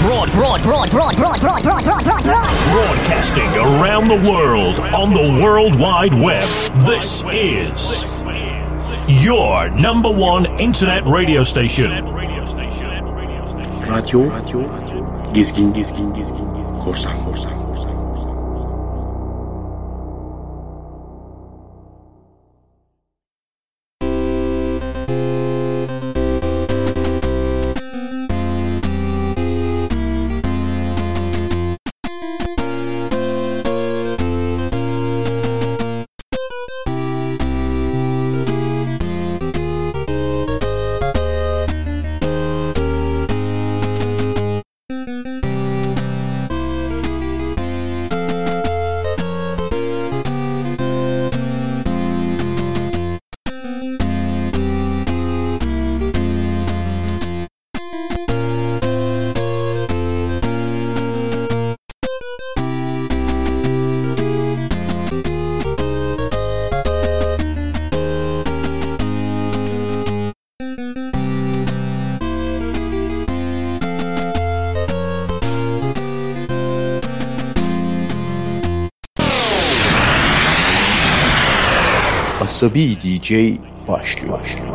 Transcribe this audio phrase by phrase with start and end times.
[0.00, 2.24] Broad, broad, broad, broad, broad, broad, broad, broad, broad, broad.
[2.24, 6.42] Broadcasting around the world on the World Wide Web.
[6.86, 8.06] This is
[9.22, 11.90] your number one internet radio station.
[13.84, 14.30] Radyo,
[15.34, 16.48] gezgin, gezgin, gezgin,
[16.80, 17.59] korsan, korsan,
[82.62, 83.58] عصبی دیجی
[84.26, 84.69] باشید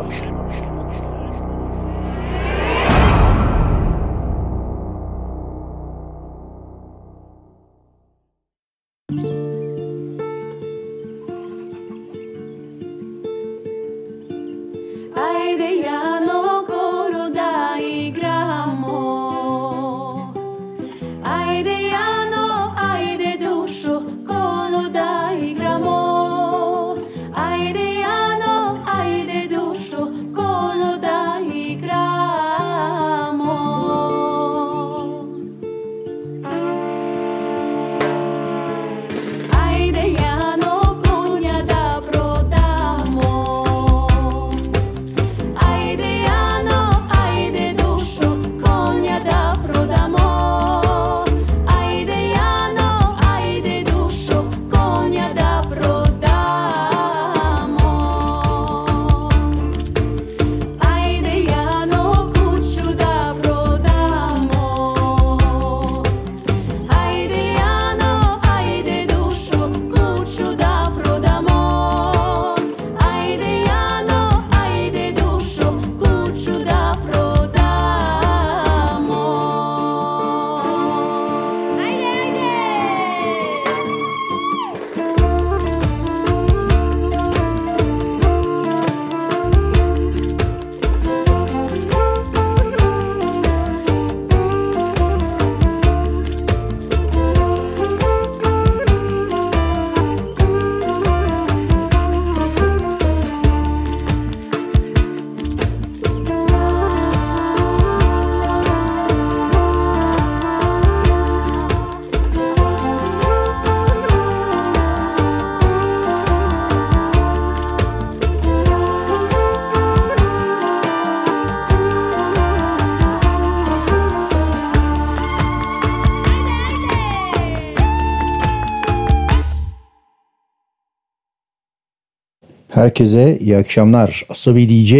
[132.86, 134.26] Herkese iyi akşamlar.
[134.28, 134.94] Asabi DJ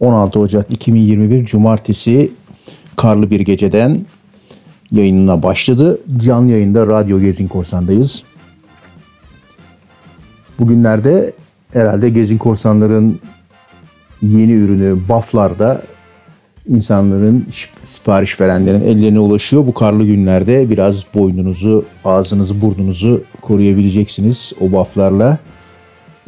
[0.00, 2.30] 16 Ocak 2021 Cumartesi
[2.96, 4.00] karlı bir geceden
[4.92, 6.00] yayınına başladı.
[6.16, 8.22] Canlı yayında Radyo Gezin Korsan'dayız.
[10.58, 11.32] Bugünlerde
[11.72, 13.20] herhalde Gezin Korsanların
[14.22, 15.82] yeni ürünü Buff'larda
[16.68, 17.46] insanların
[17.84, 19.66] sipariş verenlerin ellerine ulaşıyor.
[19.66, 25.38] Bu karlı günlerde biraz boynunuzu, ağzınızı, burnunuzu koruyabileceksiniz o bufflarla.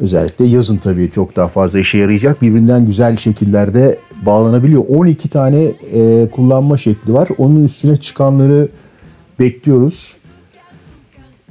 [0.01, 2.43] Özellikle yazın tabii çok daha fazla işe yarayacak.
[2.43, 4.85] Birbirinden güzel şekillerde bağlanabiliyor.
[4.89, 7.29] 12 tane e, kullanma şekli var.
[7.39, 8.69] Onun üstüne çıkanları
[9.39, 10.15] bekliyoruz.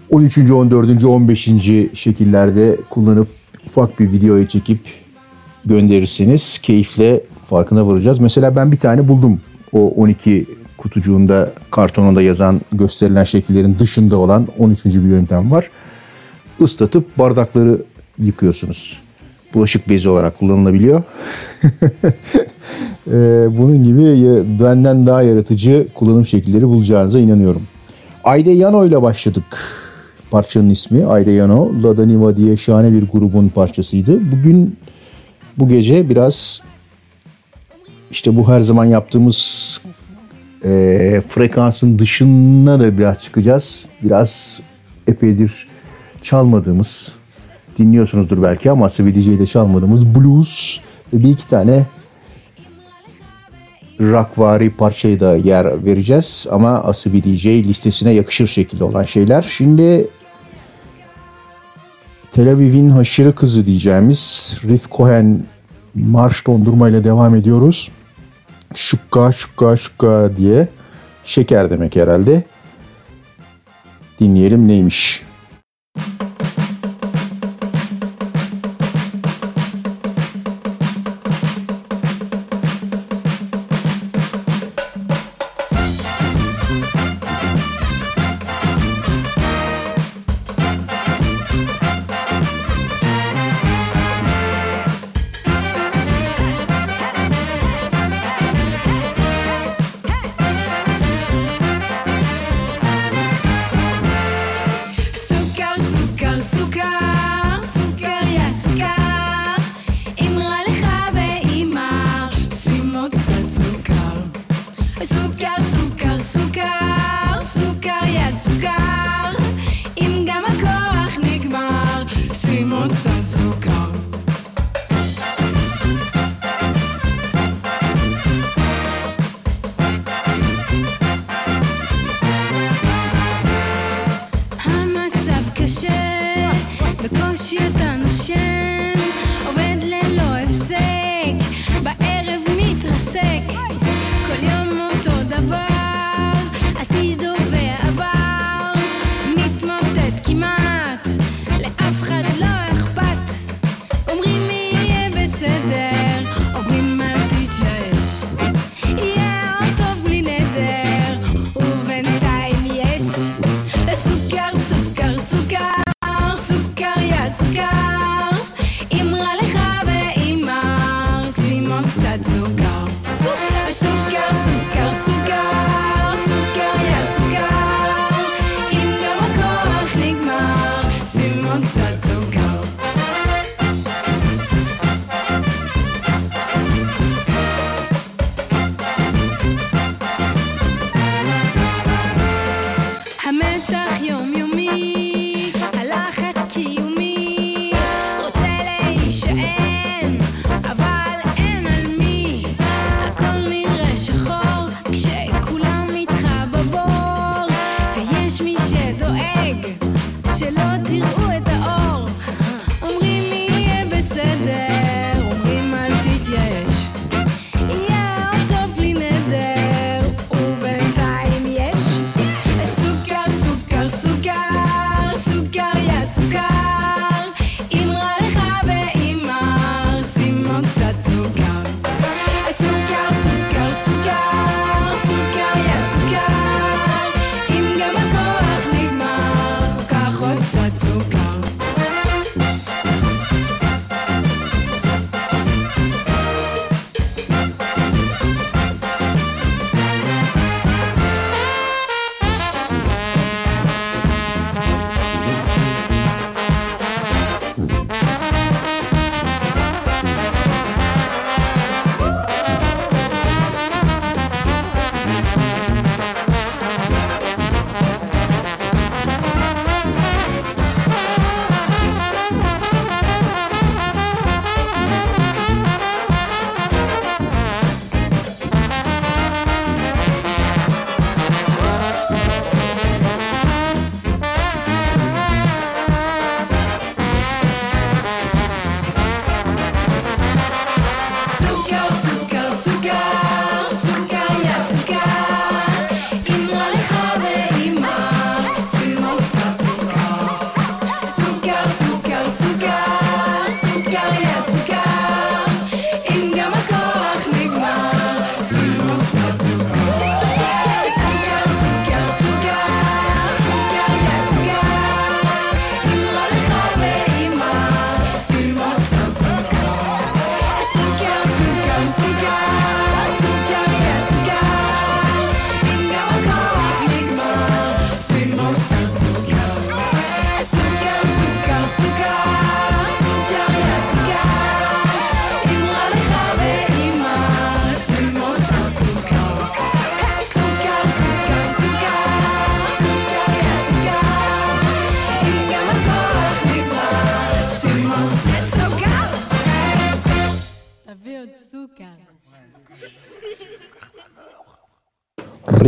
[0.09, 0.51] 13.
[0.51, 1.03] 14.
[1.03, 1.49] 15.
[1.93, 3.27] şekillerde kullanıp
[3.65, 4.79] ufak bir videoya çekip
[5.65, 8.19] gönderirseniz keyifle farkına varacağız.
[8.19, 9.41] Mesela ben bir tane buldum.
[9.73, 10.45] O 12
[10.77, 14.85] kutucuğunda kartonunda yazan gösterilen şekillerin dışında olan 13.
[14.85, 15.69] bir yöntem var.
[16.59, 17.81] Islatıp bardakları
[18.19, 18.99] yıkıyorsunuz.
[19.53, 21.03] Bulaşık bezi olarak kullanılabiliyor.
[23.07, 23.99] Ee, bunun gibi
[24.59, 27.61] benden daha yaratıcı kullanım şekilleri bulacağınıza inanıyorum.
[28.23, 29.43] Ayde Yano ile başladık.
[30.31, 34.31] Parçanın ismi Ayde Yano, Lada diye şahane bir grubun parçasıydı.
[34.31, 34.75] Bugün
[35.57, 36.61] bu gece biraz
[38.11, 39.81] işte bu her zaman yaptığımız
[40.63, 43.85] e, frekansın dışına da biraz çıkacağız.
[44.03, 44.59] Biraz
[45.07, 45.67] epeydir
[46.21, 47.18] çalmadığımız
[47.79, 50.79] dinliyorsunuzdur belki ama Sweetie J'de çalmadığımız blues
[51.13, 51.85] e, bir iki tane
[54.01, 56.47] rockvari parçayı da yer vereceğiz.
[56.51, 59.41] Ama Asibi DJ listesine yakışır şekilde olan şeyler.
[59.41, 60.07] Şimdi
[62.31, 65.43] Tel Aviv'in haşırı kızı diyeceğimiz Riff Cohen
[65.95, 67.91] marş dondurmayla devam ediyoruz.
[68.75, 70.67] Şukka şukka şukka diye
[71.23, 72.43] şeker demek herhalde.
[74.19, 75.28] Dinleyelim neymiş.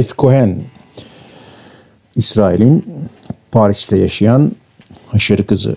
[0.02, 0.60] Arif Cohen,
[2.16, 2.86] İsrail'in
[3.52, 4.52] Paris'te yaşayan
[5.08, 5.76] haşarı kızı.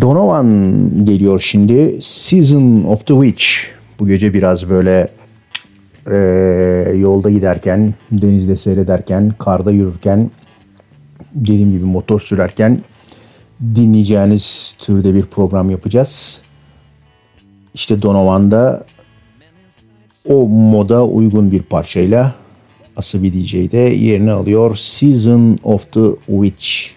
[0.00, 0.46] Donovan
[1.04, 1.98] geliyor şimdi.
[2.02, 3.44] Season of the Witch.
[3.98, 5.08] Bu gece biraz böyle
[6.10, 6.16] e,
[6.96, 10.30] yolda giderken, denizde seyrederken, karda yürürken,
[11.34, 12.80] dediğim gibi motor sürerken
[13.74, 16.40] dinleyeceğiniz türde bir program yapacağız.
[17.74, 18.84] İşte Donovan'da
[20.28, 22.45] o moda uygun bir parçayla
[22.96, 26.95] Asabi DJ'de yerini alıyor Season of the Witch.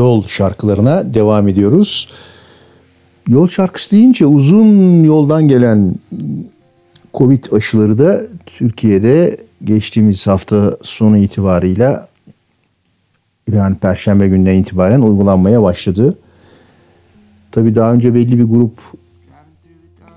[0.00, 2.08] Yol şarkılarına devam ediyoruz.
[3.28, 5.94] Yol şarkısı deyince uzun yoldan gelen
[7.14, 12.08] Covid aşıları da Türkiye'de geçtiğimiz hafta sonu itibarıyla
[13.52, 16.18] yani Perşembe günden itibaren uygulanmaya başladı.
[17.52, 18.78] Tabii daha önce belli bir grup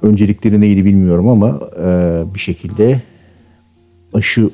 [0.02, 3.02] öncelikleri neydi bilmiyorum ama e, bir şekilde
[4.13, 4.50] aşı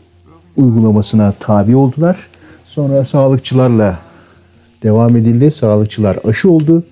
[0.58, 2.28] uygulamasına tabi oldular.
[2.66, 4.09] Sonra sağlıkçılarla
[4.84, 5.52] devam edildi.
[5.52, 6.84] Sağlıkçılar aşı oldu.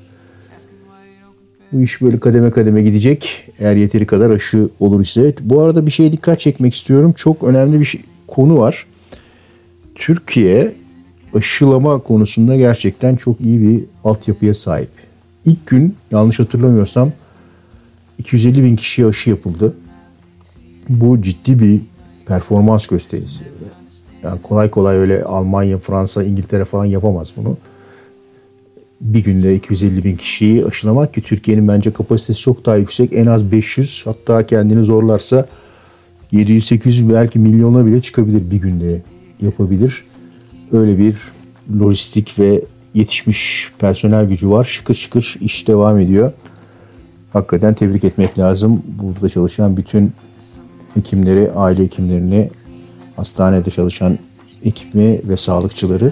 [1.72, 3.44] Bu iş böyle kademe kademe gidecek.
[3.60, 5.34] Eğer yeteri kadar aşı olur ise.
[5.42, 7.14] Bu arada bir şeye dikkat çekmek istiyorum.
[7.16, 8.86] Çok önemli bir şey- konu var.
[9.96, 10.76] Türkiye
[11.34, 14.90] aşılama konusunda gerçekten çok iyi bir altyapıya sahip.
[15.46, 17.12] İlk gün yanlış hatırlamıyorsam
[18.20, 19.74] 250 bin kişiye aşı yapıldı.
[20.90, 21.82] Bu ciddi bir
[22.26, 23.44] performans gösterisi.
[24.24, 27.58] Yani kolay kolay öyle Almanya, Fransa, İngiltere falan yapamaz bunu.
[29.02, 33.14] Bir günde 250 bin kişiyi aşılamak ki Türkiye'nin bence kapasitesi çok daha yüksek.
[33.14, 35.48] En az 500 hatta kendini zorlarsa
[36.34, 39.02] 700-800 belki milyona bile çıkabilir bir günde
[39.42, 40.04] yapabilir.
[40.72, 41.16] Öyle bir
[41.80, 42.62] lojistik ve
[42.94, 44.64] yetişmiş personel gücü var.
[44.64, 46.32] Şıkır şıkır iş devam ediyor.
[47.34, 48.84] Hakikaten tebrik etmek lazım.
[49.04, 50.12] Burada çalışan bütün
[50.94, 52.50] hekimleri, aile hekimlerini,
[53.16, 54.20] hastanede çalışan
[54.64, 56.12] ekibi ve sağlıkçıları.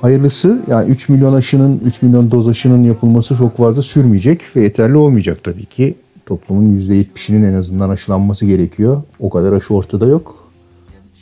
[0.00, 4.96] Hayırlısı yani 3 milyon aşının, 3 milyon doz aşının yapılması çok fazla sürmeyecek ve yeterli
[4.96, 5.94] olmayacak tabii ki.
[6.26, 9.02] Toplumun %70'inin en azından aşılanması gerekiyor.
[9.20, 10.50] O kadar aşı ortada yok.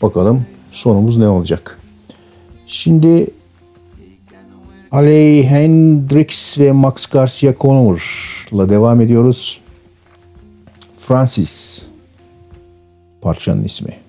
[0.03, 1.79] Bakalım sonumuz ne olacak.
[2.67, 3.27] Şimdi
[4.91, 9.61] Aley Hendrix ve Max Garcia Connor'la devam ediyoruz.
[10.99, 11.83] Francis
[13.21, 14.08] parçanın ismi.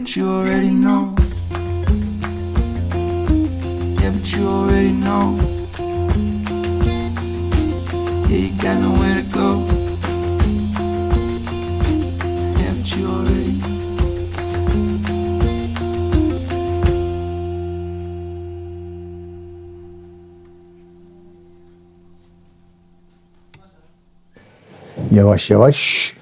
[0.00, 1.14] But you already know.
[4.00, 5.36] Yeah, but you already know.
[8.28, 9.48] Yeah, you got nowhere to go.
[12.60, 13.60] Yeah, but you already.
[25.10, 26.14] Yavaş yavaş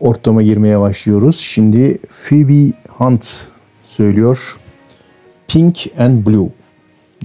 [0.00, 1.40] ortama girmeye başlıyoruz.
[1.40, 3.46] Şimdi Phoebe Hunt
[3.82, 4.58] söylüyor.
[5.48, 6.48] Pink and Blue.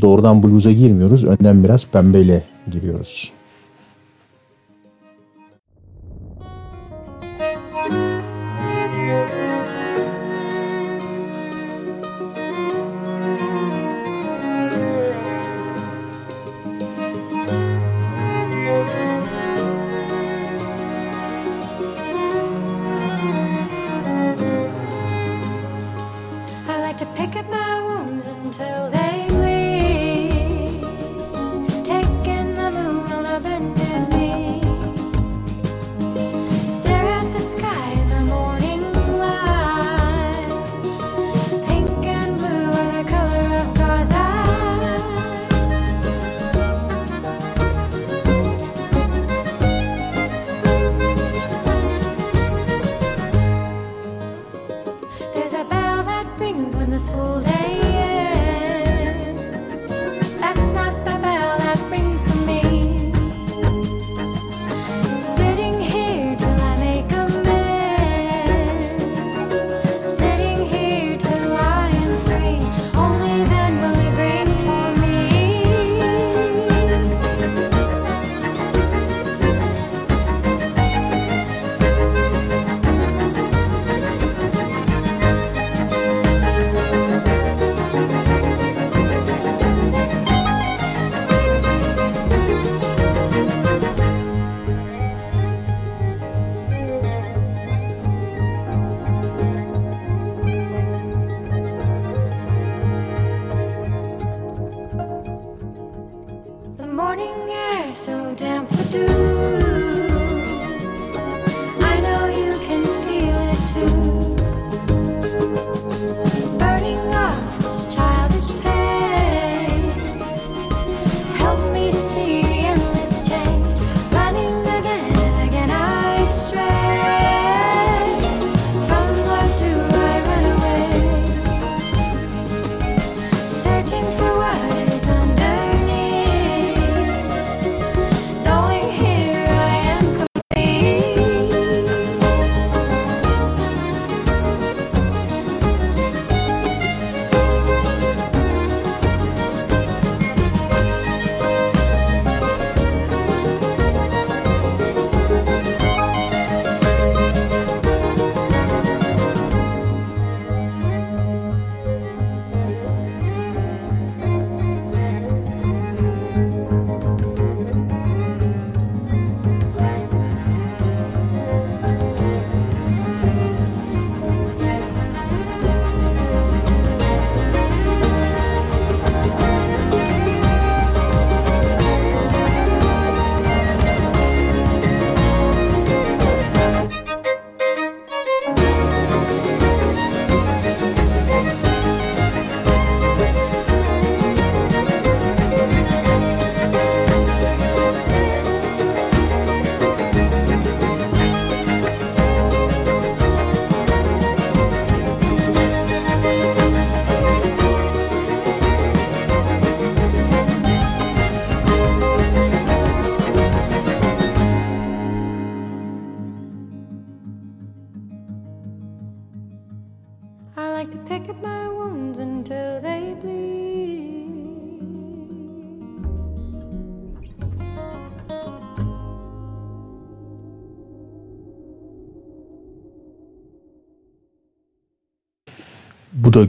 [0.02, 1.24] Doğrudan blues'a girmiyoruz.
[1.24, 3.32] Önden biraz pembeyle giriyoruz.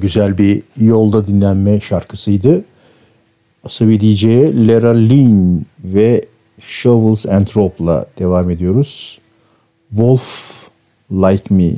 [0.07, 2.65] güzel bir yolda dinlenme şarkısıydı.
[3.65, 4.25] Asabi DJ
[4.69, 6.23] Lera Lynn ve
[6.61, 9.19] Shovels and Rope'la devam ediyoruz.
[9.89, 10.67] Wolf
[11.11, 11.71] Like Me.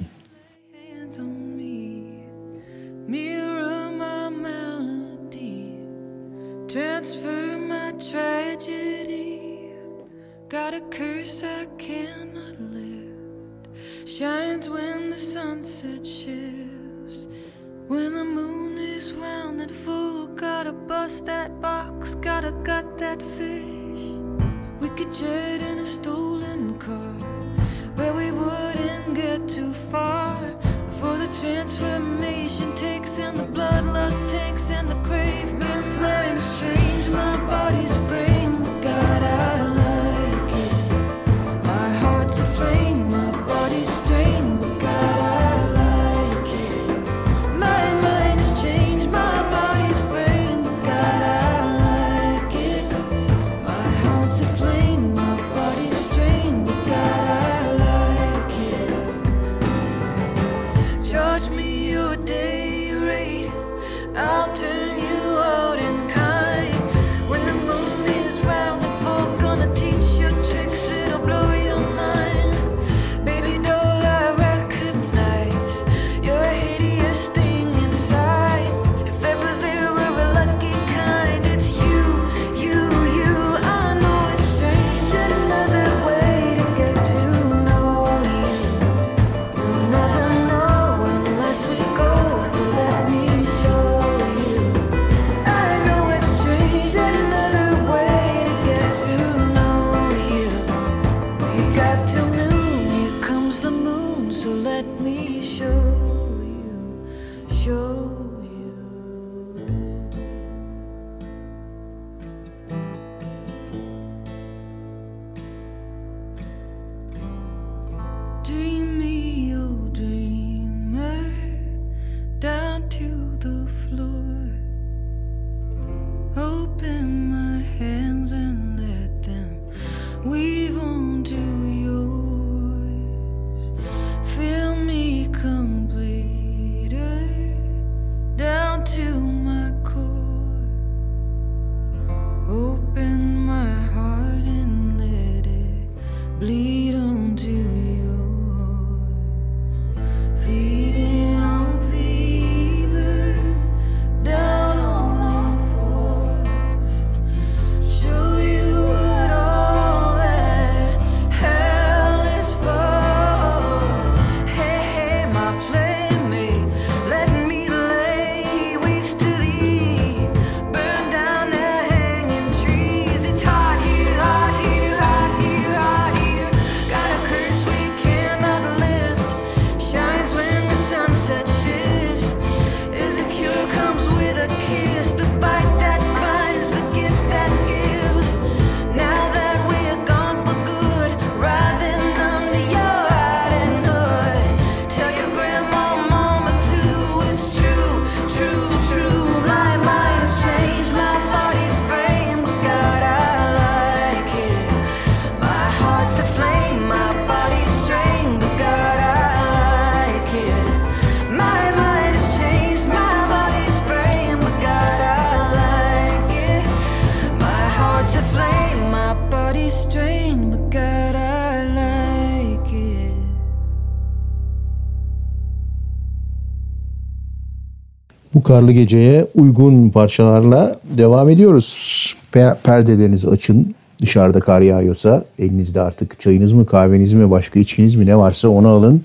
[228.59, 232.15] karlı geceye uygun parçalarla devam ediyoruz.
[232.33, 233.75] Per- perdelerinizi açın.
[234.03, 238.69] Dışarıda kar yağıyorsa elinizde artık çayınız mı kahveniz mi başka içkiniz mi ne varsa onu
[238.69, 239.03] alın.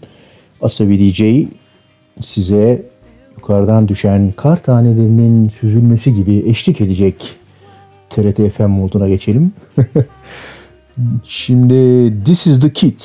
[0.62, 1.24] Asabi DJ
[2.22, 2.82] size
[3.38, 7.36] yukarıdan düşen kar tanelerinin süzülmesi gibi eşlik edecek
[8.10, 9.52] TRT FM moduna geçelim.
[11.24, 13.00] Şimdi This is the Kid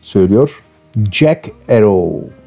[0.00, 0.62] söylüyor.
[1.12, 2.37] Jack Arrow.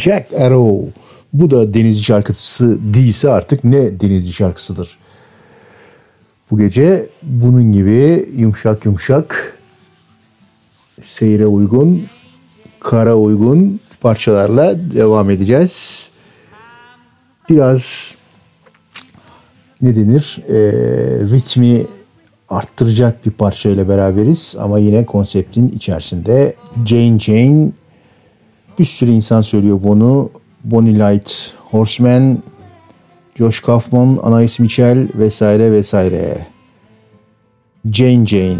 [0.00, 0.92] Jack Arrow.
[1.32, 4.98] Bu da denizci şarkısı değilse artık ne denizci şarkısıdır?
[6.50, 9.58] Bu gece bunun gibi yumuşak yumuşak,
[11.00, 12.06] seyre uygun,
[12.80, 16.10] kara uygun parçalarla devam edeceğiz.
[17.48, 18.14] Biraz
[19.82, 20.56] ne denir e,
[21.20, 21.84] ritmi
[22.48, 26.54] arttıracak bir parçayla beraberiz ama yine konseptin içerisinde
[26.86, 27.68] Jane Jane
[28.78, 30.30] bir sürü insan söylüyor bunu.
[30.64, 32.38] Bonnie Light, Horseman,
[33.34, 36.46] Josh Kaufman, Anais Mitchell vesaire vesaire.
[37.92, 38.58] Jane Jane.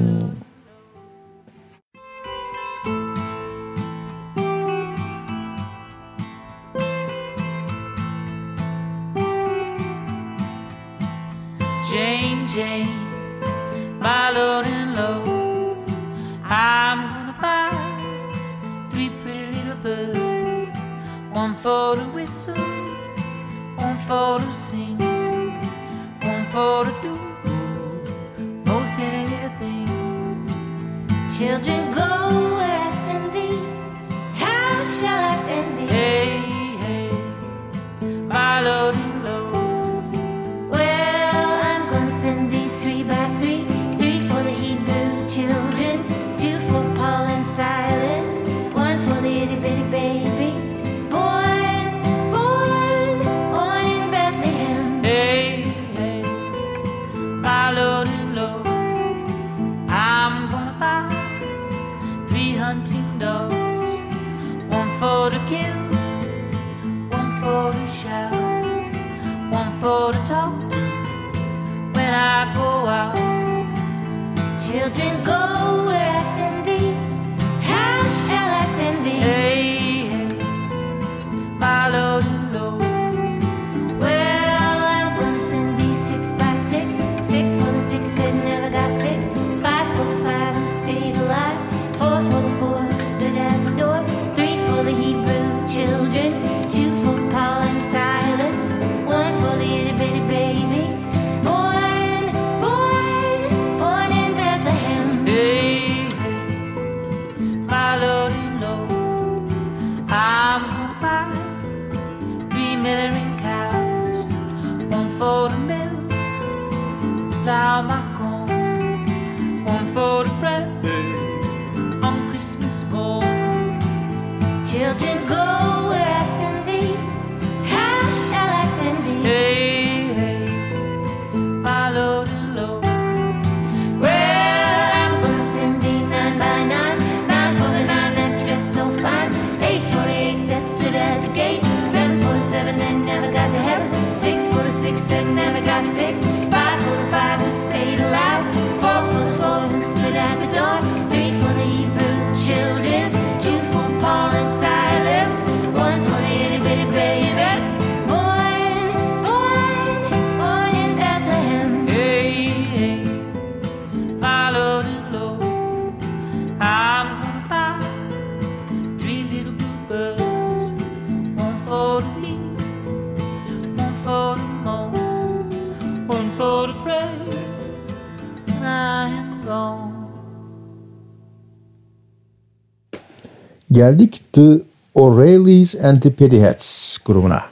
[183.81, 184.61] geldik The
[184.95, 187.43] O'Reillys and the Pettyheads grubuna.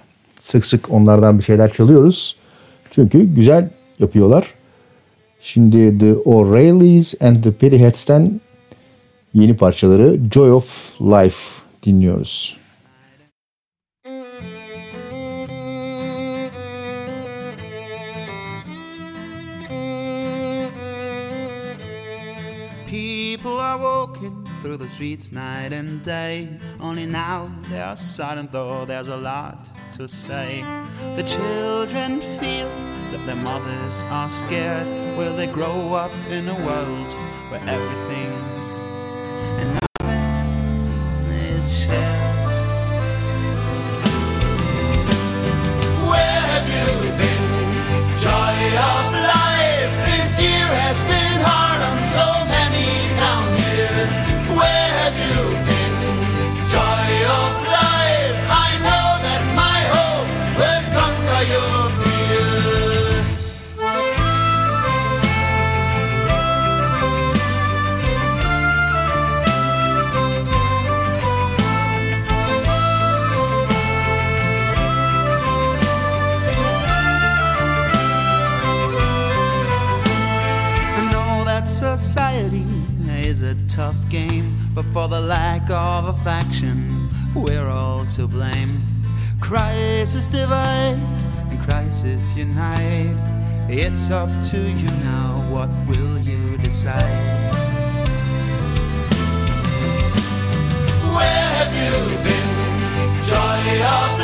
[0.41, 2.37] Sık sık onlardan bir şeyler çalıyoruz.
[2.91, 4.55] Çünkü güzel yapıyorlar.
[5.41, 8.41] Şimdi The O'Reillys and the Pettyheads'ten
[9.35, 12.57] yeni parçaları Joy of Life dinliyoruz.
[24.79, 26.49] through the streets night and day.
[26.81, 30.65] Only now they are silent, though there's a lot to say.
[31.17, 32.69] The children feel
[33.11, 34.89] that their mothers are scared.
[35.17, 37.13] Will they grow up in a world
[37.51, 38.58] where everything
[88.19, 88.83] to blame.
[89.41, 90.99] Crisis divide
[91.51, 93.17] and crisis unite.
[93.69, 97.05] It's up to you now, what will you decide?
[101.15, 104.18] Where have you been, joy of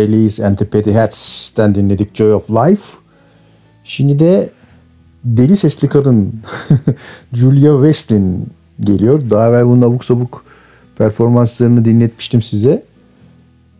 [0.00, 2.82] Israelis and the Petty Hats"ten dinledik Joy of Life.
[3.84, 4.50] Şimdi de
[5.24, 6.32] deli sesli kadın
[7.32, 8.46] Julia Westin
[8.80, 9.30] geliyor.
[9.30, 10.44] Daha evvel bunun abuk sabuk
[10.98, 12.82] performanslarını dinletmiştim size.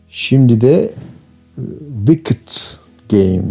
[0.09, 0.91] Şimdi de e,
[2.07, 2.49] Wicked
[3.11, 3.43] Game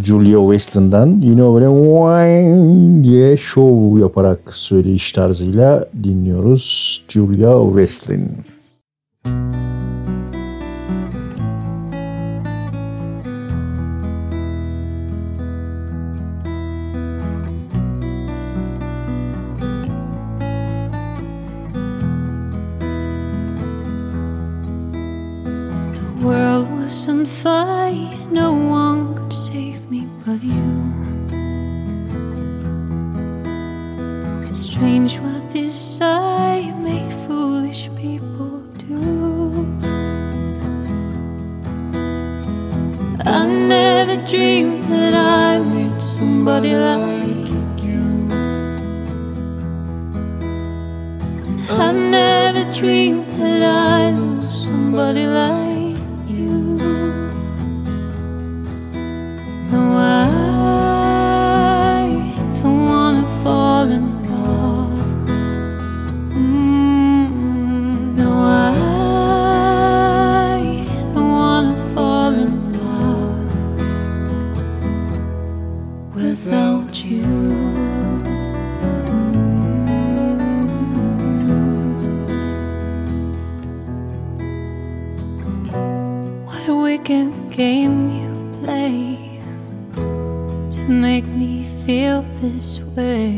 [0.00, 8.20] Julia Weston'dan yine öyle Wine diye şov yaparak söyleyiş tarzıyla dinliyoruz Julia Weston.
[9.24, 9.69] Müzik
[27.42, 27.92] fly,
[28.30, 30.70] no one could save me but you.
[34.48, 39.66] It's strange what this I make foolish people do.
[43.24, 48.04] I never dreamed that I meet somebody like you.
[51.70, 55.69] I never dreamed that I lose somebody like.
[92.96, 93.29] away.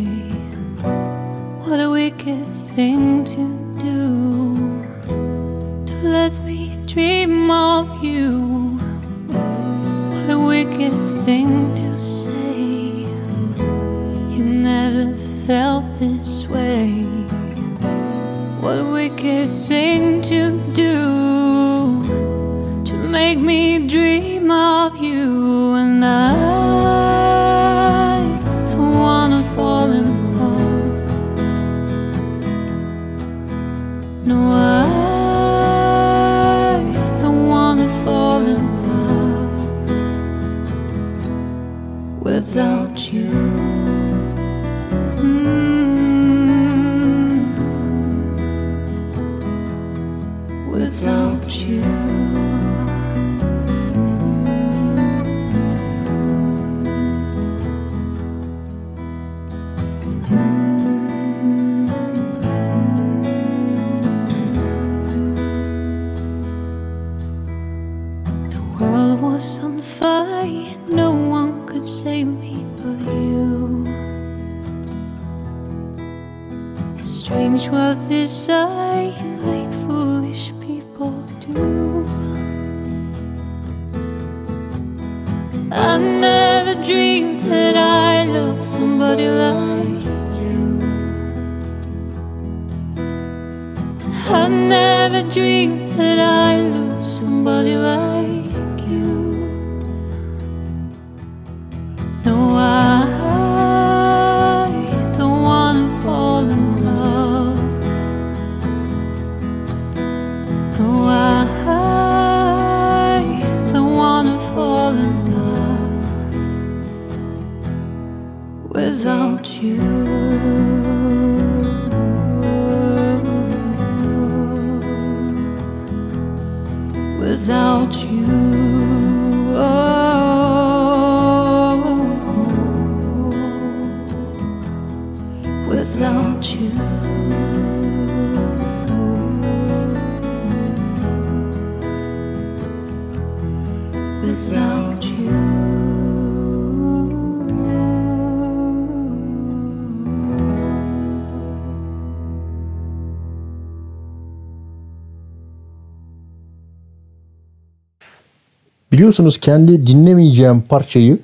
[159.02, 161.18] Biliyorsunuz kendi dinlemeyeceğim parçayı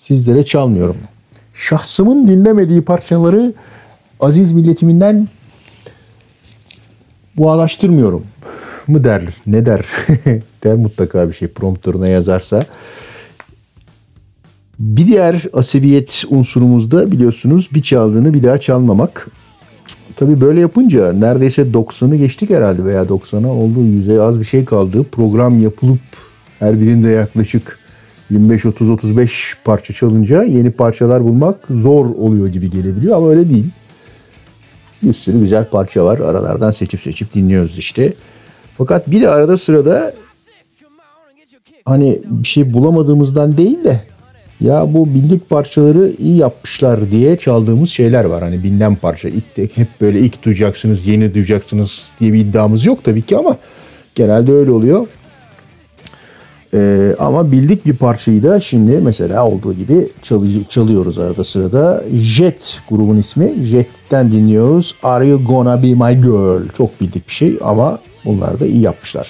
[0.00, 0.96] sizlere çalmıyorum.
[1.54, 3.52] Şahsımın dinlemediği parçaları
[4.20, 5.28] aziz milletiminden
[7.38, 8.24] bağlaştırmıyorum
[8.86, 9.86] mı der ne der
[10.64, 12.66] der mutlaka bir şey prompterına yazarsa.
[14.78, 19.28] Bir diğer asebiyet unsurumuzda biliyorsunuz bir çaldığını bir daha çalmamak.
[20.16, 25.04] Tabii böyle yapınca neredeyse 90'ı geçtik herhalde veya 90'a olduğu yüzey az bir şey kaldı.
[25.12, 26.00] Program yapılıp
[26.60, 27.78] her birinde yaklaşık
[28.32, 33.66] 25-30-35 parça çalınca yeni parçalar bulmak zor oluyor gibi gelebiliyor ama öyle değil.
[35.02, 36.18] Bir sürü güzel parça var.
[36.18, 38.12] Aralardan seçip seçip dinliyoruz işte.
[38.78, 40.14] Fakat bir de arada sırada
[41.84, 44.00] hani bir şey bulamadığımızdan değil de
[44.60, 48.42] ya bu bildik parçaları iyi yapmışlar diye çaldığımız şeyler var.
[48.42, 49.28] Hani bilinen parça.
[49.28, 53.56] İlk de, hep böyle ilk duyacaksınız, yeni duyacaksınız diye bir iddiamız yok tabii ki ama
[54.14, 55.06] genelde öyle oluyor.
[56.74, 62.04] Ee, ama bildik bir parçayı da şimdi mesela olduğu gibi çalı- çalıyoruz arada sırada.
[62.14, 63.52] Jet grubun ismi.
[63.62, 64.94] Jet'ten dinliyoruz.
[65.02, 66.60] Are you gonna be my girl?
[66.76, 69.28] Çok bildik bir şey ama bunlar da iyi yapmışlar.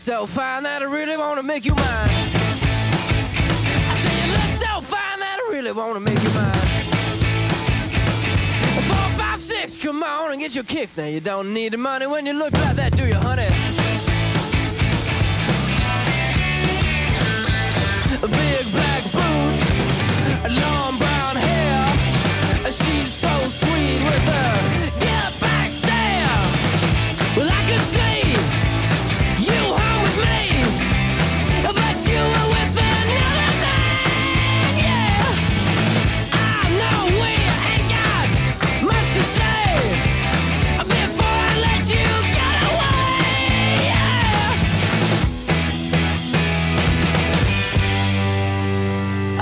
[0.00, 1.84] So fine that I really wanna make you mine.
[3.86, 6.54] I say you look so fine that I really wanna make you mine.
[8.88, 10.96] Four, five, six, come on and get your kicks.
[10.96, 13.89] Now you don't need the money when you look like that, do you, honey?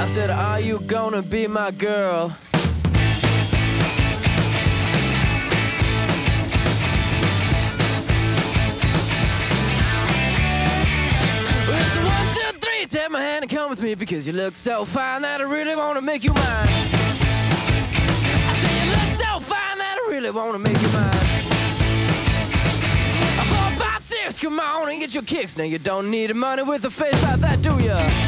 [0.09, 2.35] Said, Are you gonna be my girl?
[11.71, 12.87] It's one, two, three.
[12.87, 15.77] Take my hand and come with me because you look so fine that I really
[15.77, 16.69] want to make you mine.
[18.49, 21.13] I say you look so fine that I really want to make you mine.
[23.47, 25.59] Four, five, six, come on and get your kicks.
[25.59, 28.28] Now you don't need money with a face like that, do ya?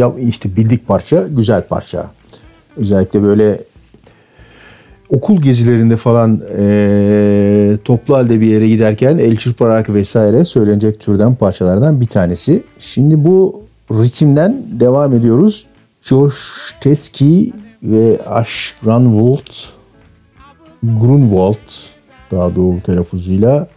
[0.00, 2.10] ya işte bildik parça, güzel parça.
[2.76, 3.58] Özellikle böyle
[5.10, 12.00] okul gezilerinde falan e, toplu halde bir yere giderken el çırparak vesaire söylenecek türden parçalardan
[12.00, 12.62] bir tanesi.
[12.78, 15.66] Şimdi bu ritimden devam ediyoruz.
[16.02, 19.52] Josh Teski ve Ash Grunwald
[20.82, 21.68] Grunwald
[22.30, 23.68] daha doğru telaffuzuyla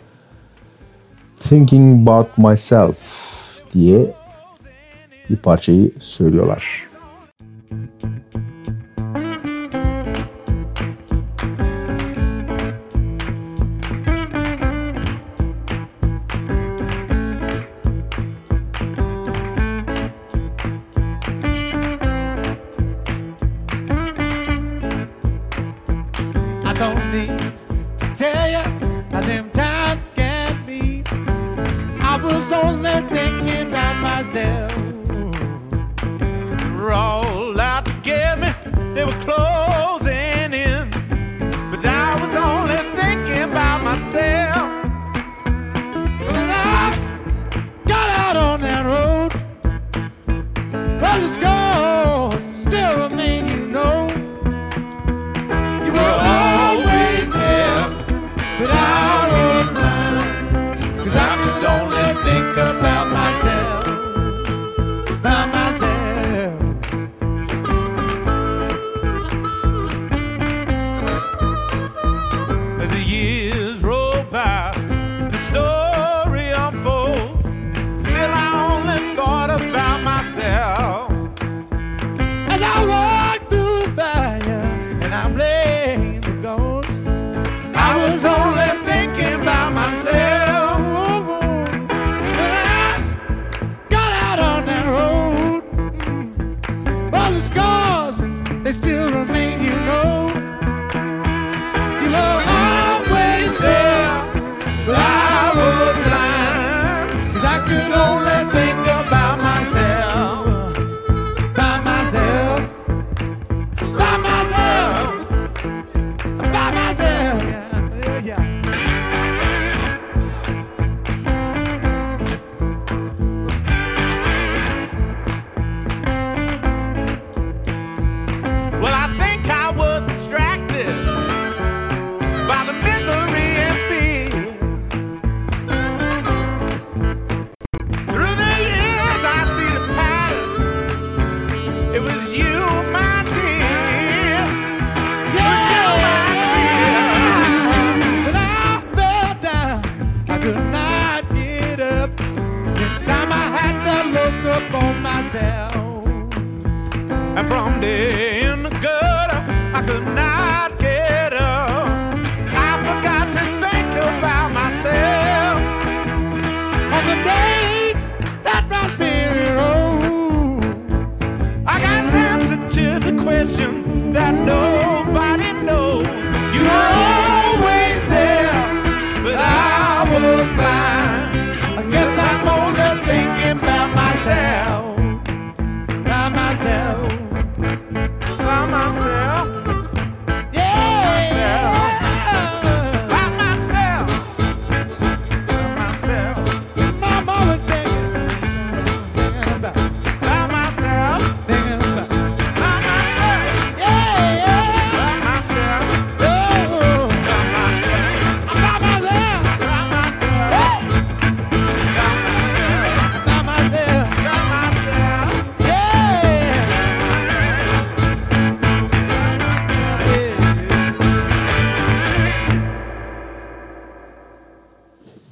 [1.40, 2.98] Thinking About Myself
[3.74, 4.14] diye
[5.34, 6.93] bir parçayı söylüyorlar.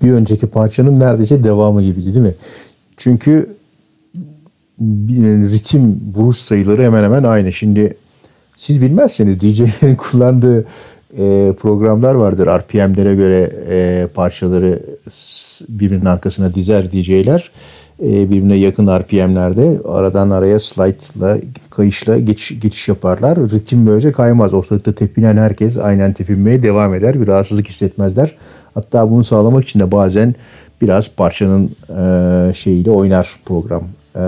[0.04, 2.36] Bir önceki parçanın neredeyse devamı gibiydi değil mi?
[2.98, 3.56] Çünkü
[5.54, 7.54] ritim vuruş sayıları hemen hemen aynı.
[7.54, 7.98] Şimdi
[8.56, 10.66] siz bilmezseniz DJ'lerin kullandığı
[11.18, 12.48] e, programlar vardır.
[12.48, 14.80] RPM'lere göre e, parçaları
[15.70, 17.52] birbirinin arkasına dizer DJ'ler.
[18.04, 21.38] E, birbirine yakın RPM'lerde aradan araya slide'la,
[21.70, 23.38] kayışla geçiş, geçiş yaparlar.
[23.38, 24.54] Ritim böylece kaymaz.
[24.54, 27.22] Ortalıkta tepinen herkes aynen tepinmeye devam eder.
[27.22, 28.36] Bir rahatsızlık hissetmezler.
[28.74, 30.36] Hatta bunu sağlamak için de bazen
[30.82, 33.84] biraz parçanın e, şeyiyle oynar program.
[34.16, 34.22] E,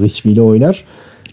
[0.00, 0.84] ritmiyle oynar.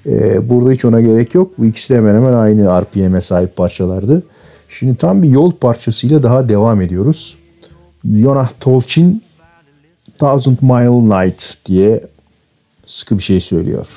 [0.05, 1.51] E, burada hiç ona gerek yok.
[1.57, 4.23] Bu ikisi de hemen hemen aynı RPM'e sahip parçalardı.
[4.69, 7.37] Şimdi tam bir yol parçasıyla daha devam ediyoruz.
[8.03, 9.23] Yonah Tolchin
[10.17, 12.01] Thousand Mile Night diye
[12.85, 13.87] sıkı bir şey söylüyor.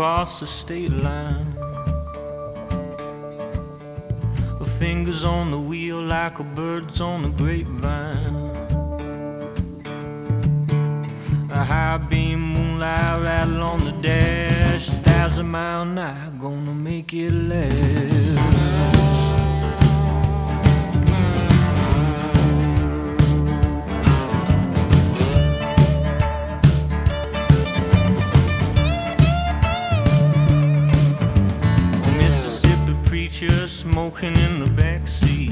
[0.00, 1.56] When you cross the state line?
[4.58, 8.34] Uh, fingers on the wheel like a bird's on the grapevine.
[11.50, 14.88] A high beam moonlight rattle on the dash.
[14.88, 18.59] A Thousand mile night, gonna make it last.
[34.10, 35.50] Smoking in the backseat.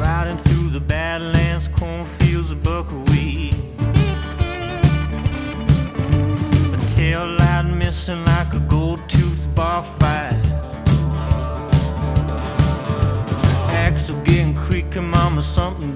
[0.00, 3.54] Riding through the Badlands, cornfields of buckwheat.
[6.72, 10.40] A tail light missing like a gold tooth bar fight.
[13.70, 15.94] Axle getting creaking, mama, something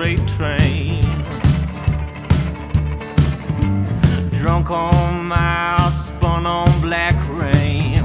[0.00, 1.04] freight train.
[4.30, 7.98] Drunk on miles, spun on black rain.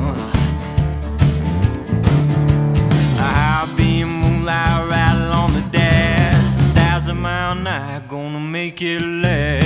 [3.18, 6.58] A high beam moonlight rattle on the dash.
[6.58, 9.64] A Thousand mile night, gonna make it last.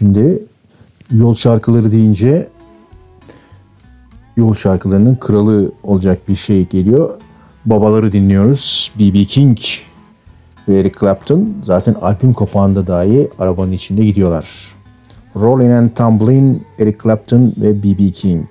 [0.00, 0.42] Şimdi
[1.12, 2.48] yol şarkıları deyince
[4.36, 7.10] yol şarkılarının kralı olacak bir şey geliyor.
[7.66, 8.92] Babaları dinliyoruz.
[8.98, 9.24] B.B.
[9.24, 9.58] King
[10.68, 14.48] ve Eric Clapton zaten albüm kapağında dahi arabanın içinde gidiyorlar.
[15.36, 18.10] Rolling and Tumbling, Eric Clapton ve B.B.
[18.10, 18.48] King.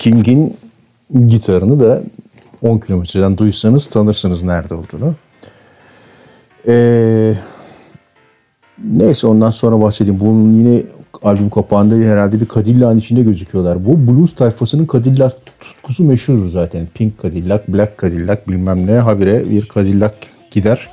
[0.00, 0.56] King'in
[1.26, 2.02] gitarını da
[2.62, 5.14] 10 kilometreden duysanız tanırsınız nerede olduğunu.
[6.66, 7.34] Ee,
[8.84, 10.20] neyse ondan sonra bahsedeyim.
[10.20, 10.82] Bunun yine
[11.22, 13.86] albüm kapağında herhalde bir Cadillac'ın içinde gözüküyorlar.
[13.86, 16.86] Bu blues tayfasının Cadillac tutkusu meşhur zaten.
[16.94, 20.14] Pink Cadillac, Black Cadillac bilmem ne habire bir Cadillac
[20.50, 20.88] gider.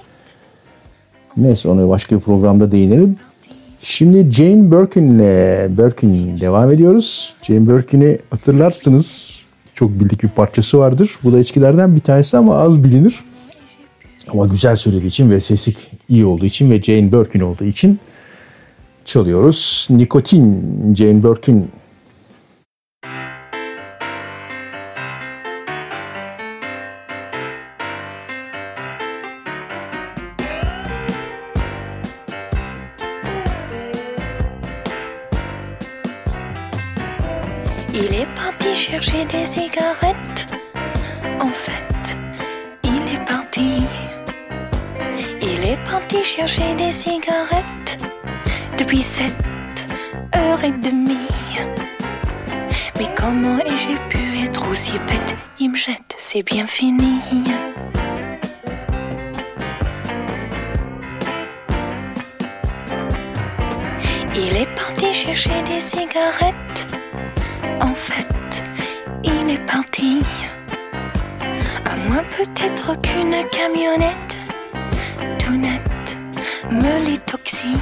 [1.38, 3.18] Neyse ona başka bir programda değinelim.
[3.80, 7.27] Şimdi Jane Birkin'le Birkin devam ediyoruz.
[7.48, 9.40] Jane Birkin'i hatırlarsınız.
[9.76, 11.12] Çok bildik bir parçası vardır.
[11.24, 13.24] Bu da eskilerden bir tanesi ama az bilinir.
[14.30, 15.74] Ama güzel söylediği için ve sesi
[16.10, 18.00] iyi olduğu için ve Jane Birkin olduğu için
[19.06, 19.88] çalıyoruz.
[19.90, 20.64] Nikotin
[20.96, 21.70] Jane Birkin
[37.94, 40.56] Il est parti chercher des cigarettes.
[41.40, 42.18] En fait,
[42.84, 43.84] il est parti.
[45.42, 47.98] Il est parti chercher des cigarettes
[48.78, 49.88] depuis sept
[50.36, 51.28] heures et demie.
[53.00, 55.36] Mais comment ai-je pu être aussi bête?
[55.60, 57.20] Il me jette, c'est bien fini.
[64.36, 66.67] Il est parti chercher des cigarettes.
[71.86, 74.38] À moins peut-être qu'une camionnette
[75.40, 76.18] tout net
[76.72, 77.78] me les toxie.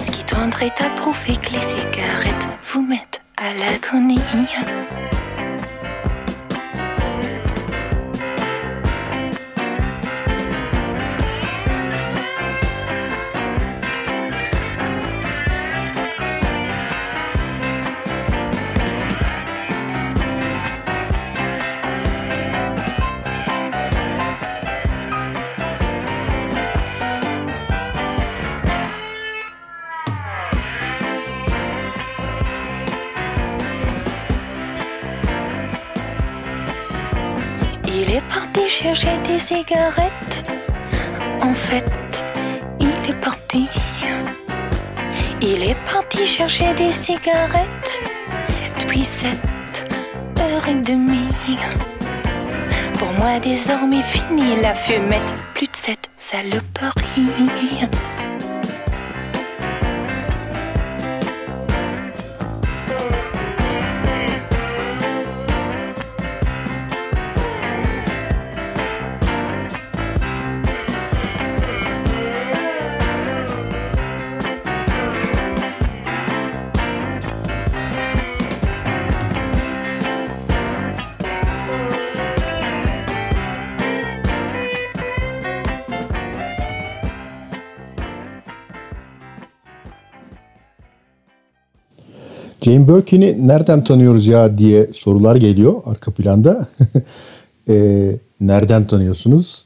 [0.00, 4.20] Ce qui tendrait à prouver que les cigarettes vous mettent à l'agonie.
[39.06, 40.50] Des cigarettes.
[41.40, 41.84] En fait,
[42.80, 43.68] il est parti.
[45.40, 48.00] Il est parti chercher des cigarettes
[48.80, 49.38] depuis sept
[50.40, 51.28] heures et demie.
[52.98, 55.34] Pour moi, désormais fini la fumette.
[55.54, 57.28] Plus de cette saloperie.
[92.68, 96.68] Jane Birkin'i nereden tanıyoruz ya diye sorular geliyor arka planda.
[97.70, 99.64] Ee, nereden tanıyorsunuz?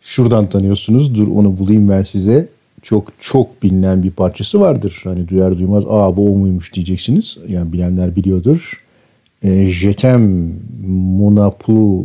[0.00, 1.14] Şuradan tanıyorsunuz.
[1.14, 2.48] Dur onu bulayım ben size.
[2.82, 5.00] Çok çok bilinen bir parçası vardır.
[5.04, 7.38] Hani duyar duymaz aa bu o muymuş diyeceksiniz.
[7.48, 8.82] Yani bilenler biliyordur.
[9.42, 10.52] Ee, Jetem
[10.88, 12.04] Monaplu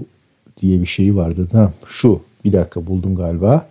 [0.62, 1.48] diye bir şey vardı.
[1.52, 3.68] Ha, şu bir dakika buldum galiba.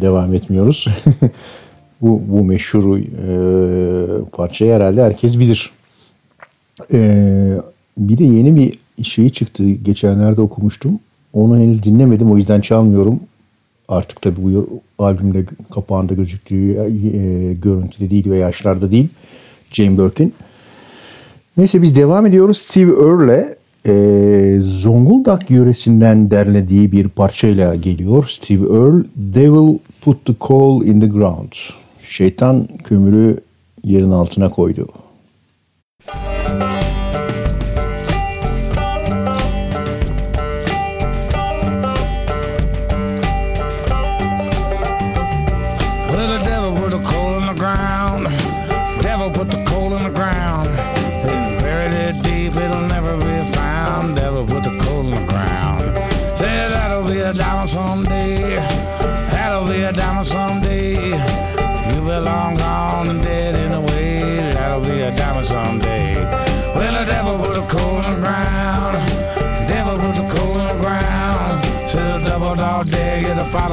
[0.00, 0.88] Devam etmiyoruz.
[2.02, 5.70] bu, bu meşhur e, parçayı herhalde herkes bilir.
[6.92, 7.00] E,
[7.98, 9.70] bir de yeni bir şey çıktı.
[9.70, 11.00] Geçenlerde okumuştum.
[11.32, 12.32] Onu henüz dinlemedim.
[12.32, 13.20] O yüzden çalmıyorum.
[13.88, 19.08] Artık tabii bu albümde kapağında gözüktüğü e, görüntüde değil ve yaşlarda değil.
[19.70, 20.34] Jane Birkin.
[21.56, 22.58] Neyse biz devam ediyoruz.
[22.58, 23.56] Steve Earle
[23.86, 28.26] e, Zonguldak yöresinden derlediği bir parçayla geliyor.
[28.28, 31.52] Steve Earle, Devil Put the Coal in the Ground.
[32.02, 33.40] Şeytan kömürü
[33.84, 34.88] yerin altına koydu.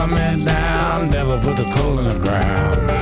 [0.07, 2.92] man down, never put the coal in the ground.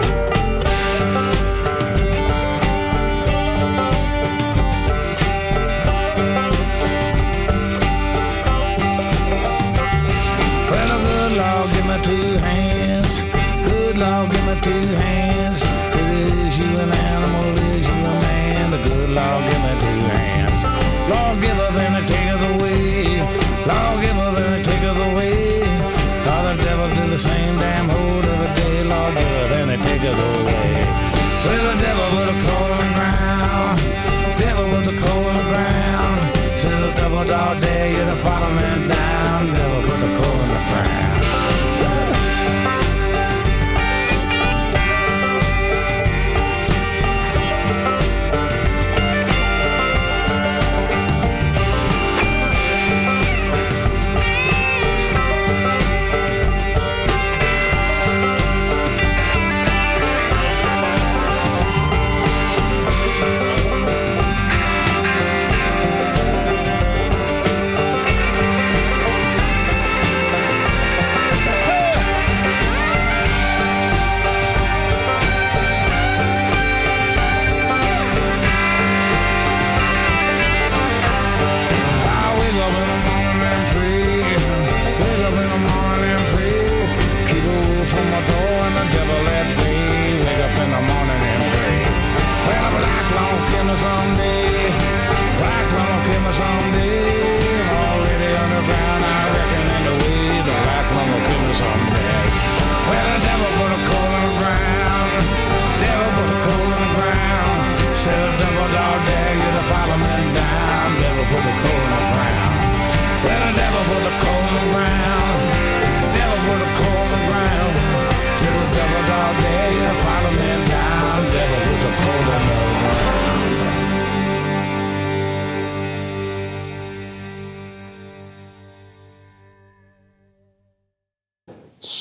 [37.28, 39.01] Dog day, you're the father man.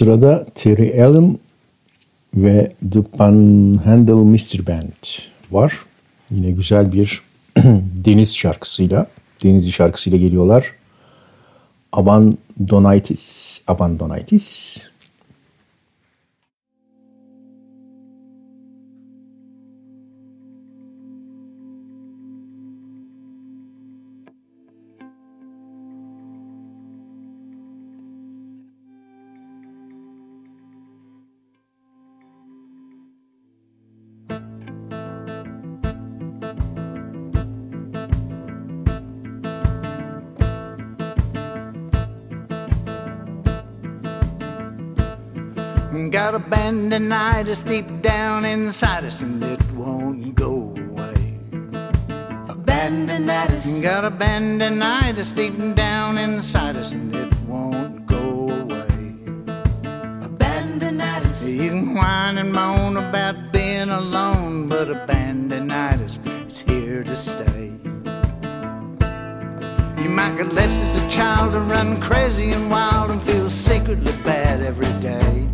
[0.01, 1.39] Sırada Terry Allen
[2.35, 5.07] ve The Panhandle Mystery Band
[5.51, 5.75] var.
[6.31, 7.23] Yine güzel bir
[8.05, 9.07] deniz şarkısıyla,
[9.43, 10.73] denizli şarkısıyla geliyorlar.
[11.93, 14.79] Abandonitis, Abandonitis.
[46.51, 51.39] Bandinitis deep down inside us and it won't go away.
[52.67, 53.81] Bandinitis.
[53.81, 58.89] Got a bandinitis deep down inside us and it won't go away.
[60.43, 61.49] Bandinitis.
[61.49, 66.19] You can whine and moan about being alone, but a bandinitis
[66.49, 67.67] is here to stay.
[70.03, 74.13] You might get left as a child and run crazy and wild and feel secretly
[74.25, 75.50] bad every day.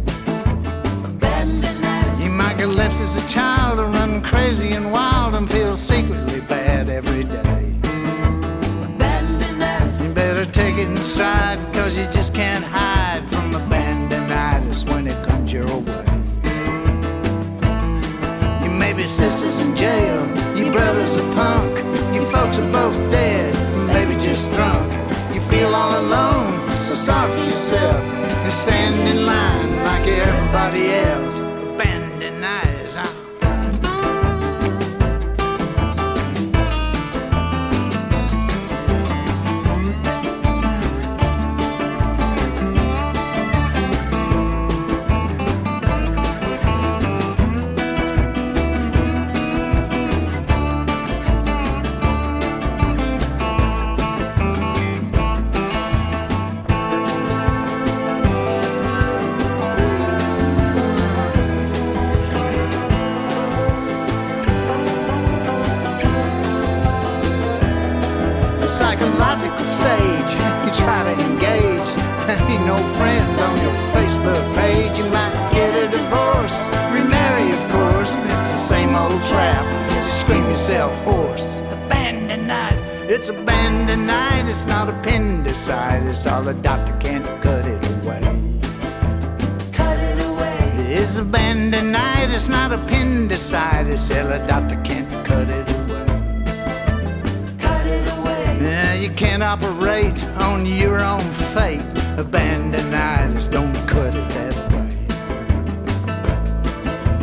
[3.01, 7.75] As a child and run crazy and wild and feel secretly bad every day.
[10.03, 15.07] You better take it in stride, cause you just can't hide from the bandinitis when
[15.07, 16.07] it comes your way.
[18.63, 20.21] You may be sisters in jail,
[20.57, 21.77] your brother's a punk,
[22.15, 23.55] your folks are both dead,
[23.87, 24.91] maybe just drunk.
[25.35, 28.03] You feel all alone, so sorry for yourself.
[28.45, 31.56] You stand in line like everybody else.
[84.57, 86.27] It's not appendicitis.
[86.27, 88.23] All the doctor can't cut it away.
[89.71, 90.57] Cut it away.
[90.89, 94.11] It's a bandinitis, not appendicitis.
[94.11, 96.07] All the doctor can't cut it away.
[97.59, 98.59] Cut it away.
[98.63, 100.19] Yeah, you can't operate
[100.49, 101.21] on your own
[101.53, 101.83] fate.
[102.17, 104.91] Bandinitis don't cut it that way.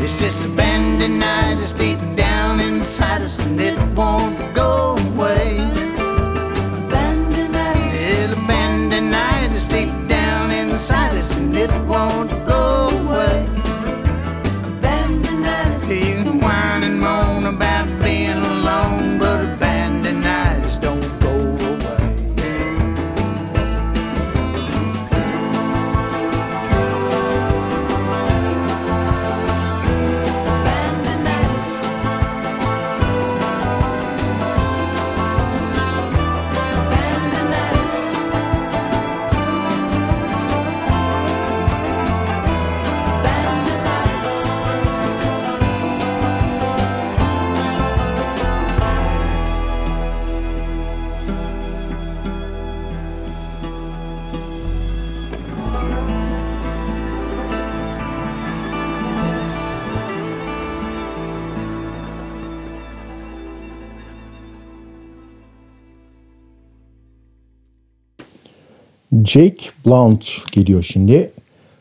[0.03, 4.97] It's just a bandinitis deep down inside us, and it won't go
[69.33, 71.31] Jake Blount geliyor şimdi.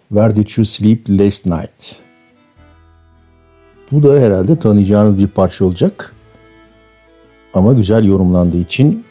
[0.09, 1.97] Where Did You Sleep Last Night?
[3.93, 6.15] Bu da herhalde tanıyacağınız bir parça olacak.
[7.55, 9.05] Ama güzel yorumlandığı için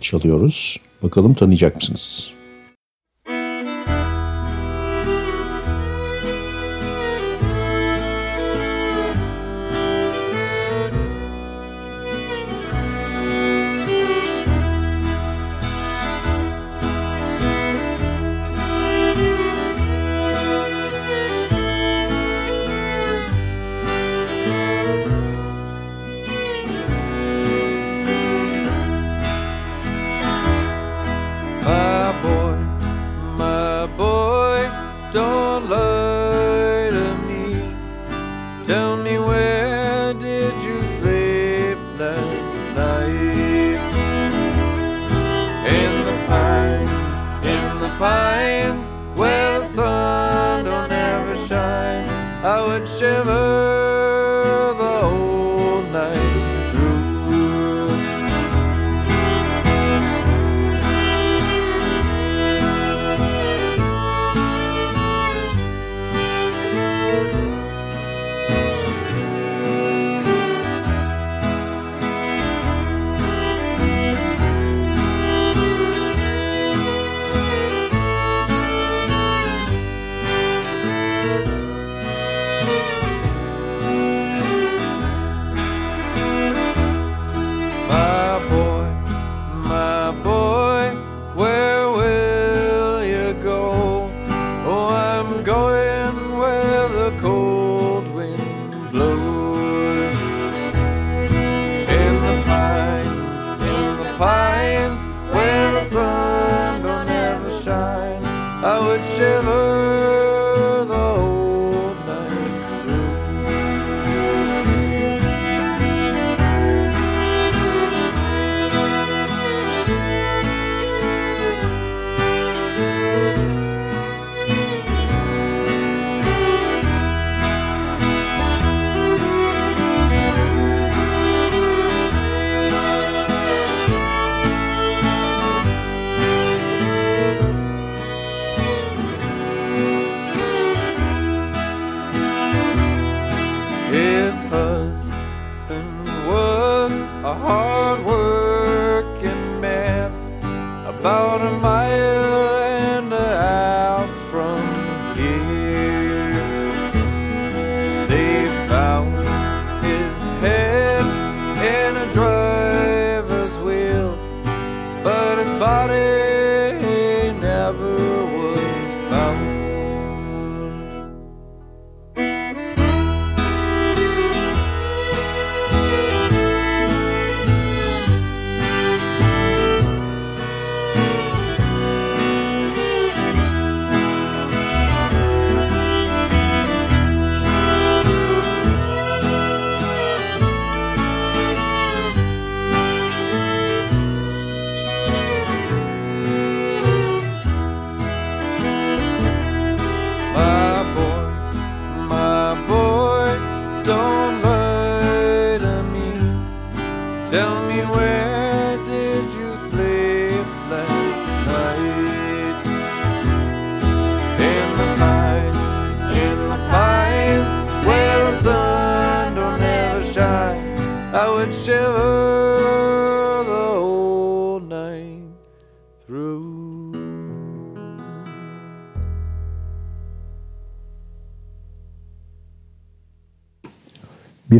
[0.00, 0.80] çalıyoruz.
[1.02, 2.32] Bakalım tanıyacak mısınız?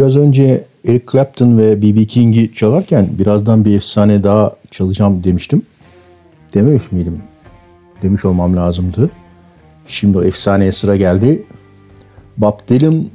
[0.00, 2.04] Biraz önce Eric Clapton ve B.B.
[2.04, 5.62] King'i çalarken birazdan bir efsane daha çalacağım demiştim.
[6.54, 7.22] Dememiş miydim?
[8.02, 9.10] Demiş olmam lazımdı.
[9.86, 11.42] Şimdi o efsaneye sıra geldi.
[12.36, 13.06] Bob Dylan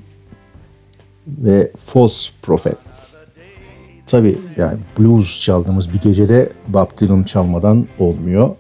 [1.28, 2.78] ve False Prophet.
[4.08, 8.56] Tabi yani blues çaldığımız bir gecede Bob Dylan çalmadan olmuyor.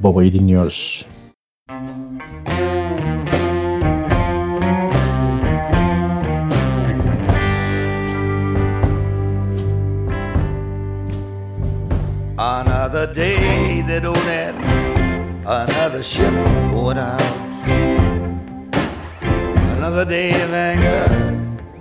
[0.00, 1.09] Babayı dinliyoruz.
[15.50, 16.32] Another ship
[16.70, 17.20] going out.
[19.76, 21.08] Another day of anger,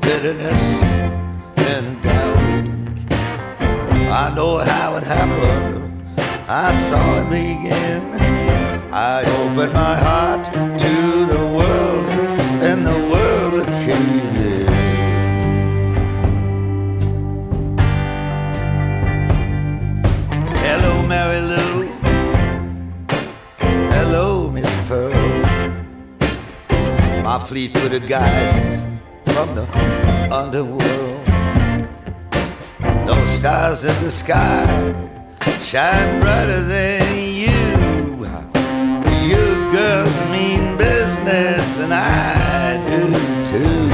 [0.02, 0.62] bitterness,
[1.70, 2.40] and doubt.
[4.12, 6.04] I know how it happened,
[6.48, 8.02] I saw it begin.
[8.92, 11.09] I opened my heart to
[27.30, 28.82] My fleet footed guides
[29.36, 29.66] from the
[30.34, 31.28] underworld.
[33.06, 34.66] No stars in the sky
[35.62, 38.26] shine brighter than you.
[39.30, 43.14] You girls mean business, and I do
[43.52, 43.90] too.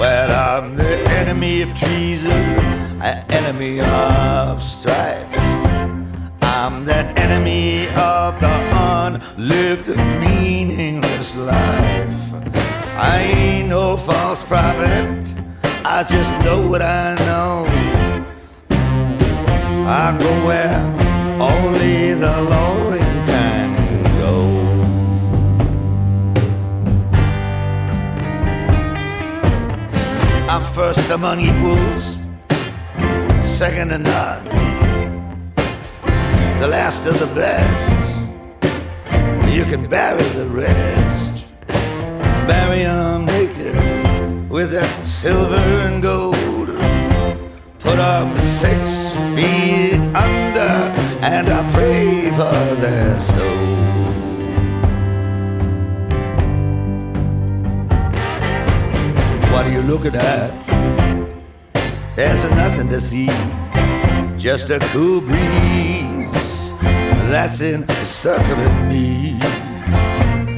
[0.00, 2.42] Well, I'm the enemy of treason,
[3.00, 5.25] an enemy of strife.
[6.58, 9.88] I'm that enemy of the unlived,
[10.22, 12.32] meaningless life.
[12.96, 15.34] I ain't no false prophet,
[15.84, 17.66] I just know what I know.
[19.86, 20.80] I go where
[21.38, 23.68] only the lonely can
[24.22, 24.34] go.
[30.48, 32.16] I'm first among equals,
[33.42, 34.55] second to none,
[36.66, 38.16] the last of the best.
[39.56, 43.76] You can bury the rest, Bury bury 'em naked
[44.50, 46.68] with that silver and gold.
[47.78, 48.80] Put Put 'em six
[49.36, 50.74] feet under,
[51.34, 53.66] and I pray for their soul.
[59.52, 60.50] What are you looking at?
[62.16, 63.30] There's nothing to see,
[64.36, 66.15] just a cool breeze
[67.30, 69.38] that's encircling me.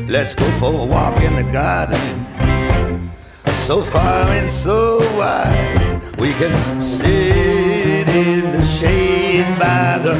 [0.09, 3.11] Let's go for a walk in the garden,
[3.66, 6.01] so far and so wide.
[6.19, 10.16] We can sit in the shade by the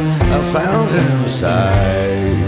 [0.53, 2.48] fountain side.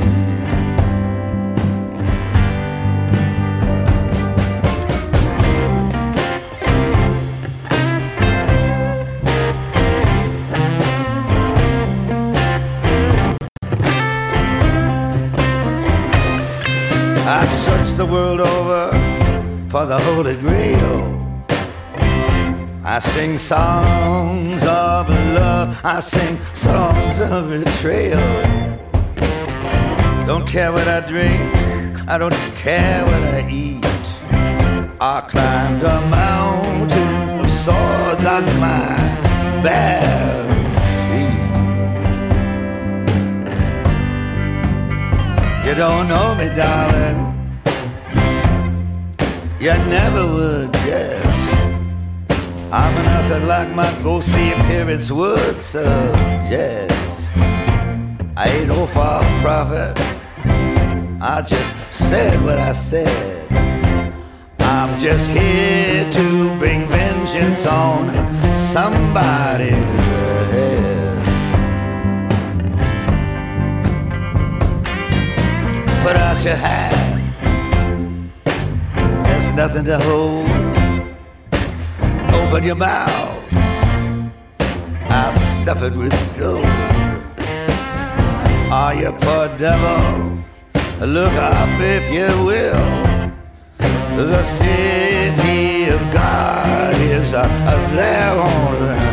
[19.90, 21.02] The Holy Grail.
[22.84, 28.20] I sing songs of love, I sing songs of betrayal.
[30.28, 31.42] Don't care what I drink,
[32.08, 33.84] I don't care what I eat.
[35.00, 38.86] I climbed a mountain of swords on my
[39.64, 40.44] bare
[41.08, 41.40] feet.
[45.66, 47.29] You don't know me, darling.
[49.60, 51.36] You never would guess.
[52.72, 57.34] I'm nothing like my ghostly appearance would suggest.
[58.38, 59.92] I ain't no false prophet.
[61.20, 63.52] I just said what I said.
[64.60, 68.08] I'm just here to bring vengeance on
[68.72, 69.74] somebody's
[70.54, 71.22] head.
[76.02, 76.99] Put out your hat.
[79.60, 80.48] Nothing to hold.
[82.32, 83.44] Open your mouth.
[85.10, 86.64] I'll stuff it with gold.
[88.72, 90.42] Are you poor devil?
[91.06, 92.86] Look up if you will.
[94.16, 97.46] The city of God is uh,
[97.94, 99.09] there on the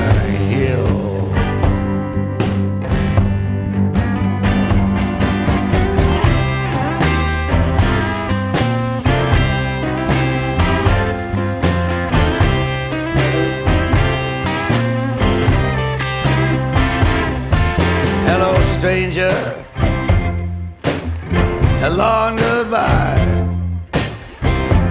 [21.97, 23.25] long goodbye.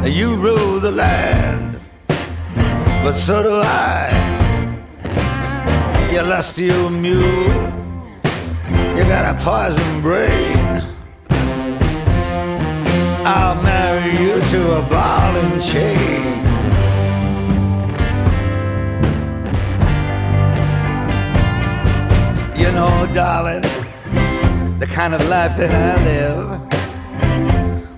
[0.05, 1.81] You rule the land,
[3.05, 4.11] but so do I.
[6.13, 7.55] You lusty old mule,
[8.97, 10.83] you got a poison brain.
[13.25, 16.25] I'll marry you to a ball and chain.
[22.61, 23.67] You know, darling,
[24.81, 26.67] the kind of life that I live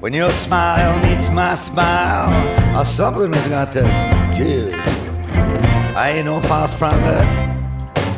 [0.01, 3.83] when your smile meets my smile, or something has got to
[4.39, 4.73] give.
[5.97, 7.27] I ain't no false prophet.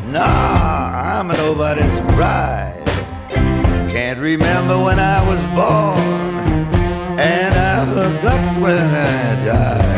[0.09, 2.85] Nah, I'm nobody's bride.
[3.91, 5.99] Can't remember when I was born,
[7.19, 9.90] and I forgot when I died.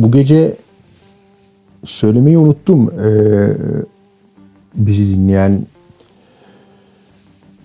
[0.00, 0.56] Bu gece
[1.84, 2.90] söylemeyi unuttum.
[3.00, 3.52] Ee,
[4.74, 5.66] bizi dinleyen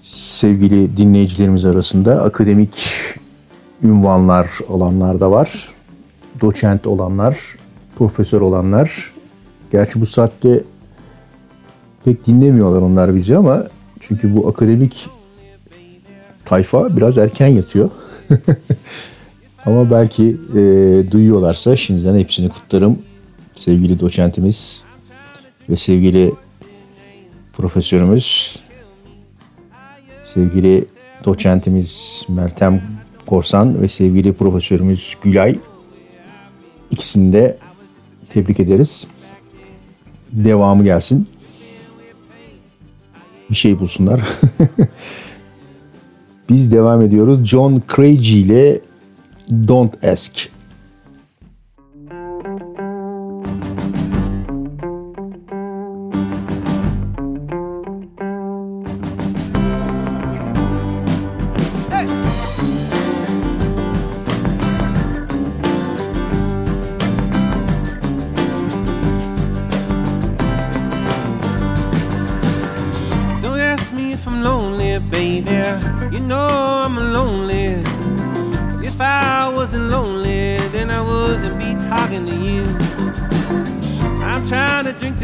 [0.02, 2.78] sevgili dinleyicilerimiz arasında akademik
[3.84, 5.70] ünvanlar olanlar da var.
[6.42, 7.38] Doçent olanlar,
[7.98, 9.14] profesör olanlar.
[9.72, 10.64] Gerçi bu saatte
[12.06, 13.64] pek dinlemiyorlar onlar bizi ama
[14.00, 15.10] çünkü bu akademik
[16.46, 17.90] tayfa biraz erken yatıyor.
[19.66, 20.62] Ama belki e,
[21.12, 23.00] duyuyorlarsa şimdiden hepsini kutlarım.
[23.54, 24.84] Sevgili doçentimiz
[25.70, 26.34] ve sevgili
[27.54, 28.60] profesörümüz,
[30.24, 30.86] sevgili
[31.26, 32.84] doçentimiz Meltem
[33.26, 35.56] Korsan ve sevgili profesörümüz Gülay.
[36.92, 37.58] İkisini de
[38.30, 39.08] tebrik ederiz.
[40.32, 41.28] Devamı gelsin.
[43.50, 44.22] Bir şey bulsunlar.
[46.50, 47.46] Biz devam ediyoruz.
[47.46, 48.80] John Craigie ile
[49.48, 50.50] Don't Ask.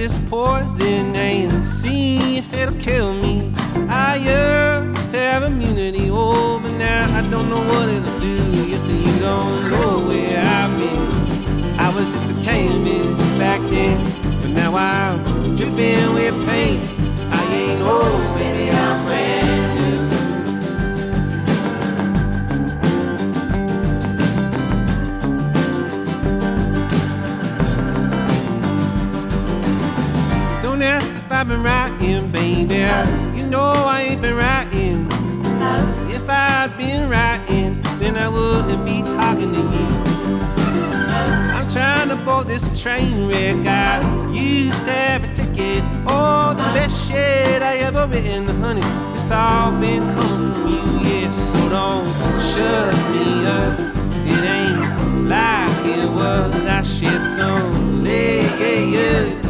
[0.01, 1.20] This poison
[32.71, 33.39] baby.
[33.39, 35.07] You know I ain't been writing.
[36.09, 39.89] If I'd been writing, then I wouldn't be talking to you.
[41.55, 43.65] I'm trying to board this train wreck.
[43.65, 45.83] I used to have a ticket.
[46.07, 48.81] Oh, the best shit I ever written, honey.
[49.15, 51.35] It's all been coming from you, yes.
[51.51, 52.07] So don't
[52.51, 53.27] shut me
[53.59, 53.73] up.
[54.33, 56.65] It ain't like it was.
[56.65, 59.40] I shed some layers.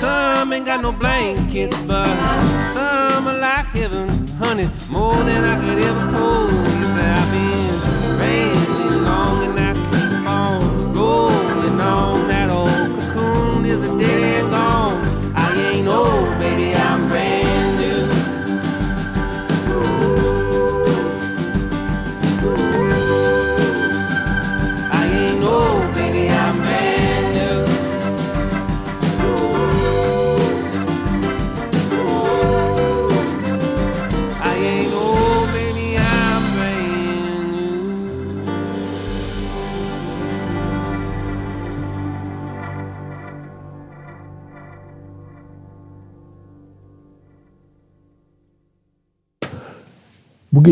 [0.00, 2.06] Some ain't got no blankets, but
[2.72, 6.57] some are like heaven, honey, more than I could ever hold.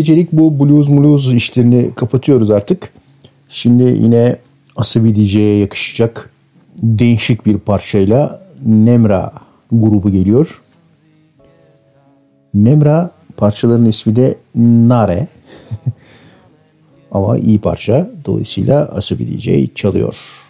[0.06, 2.92] Gecelik bu blues blues işlerini kapatıyoruz artık.
[3.48, 4.36] Şimdi yine
[4.76, 6.30] Asabi DJ'ye yakışacak
[6.82, 9.32] değişik bir parçayla Nemra
[9.72, 10.62] grubu geliyor.
[12.54, 15.26] Nemra parçaların ismi de Nare.
[17.12, 18.10] Ama iyi parça.
[18.24, 20.42] Dolayısıyla Asabi DJ çalıyor.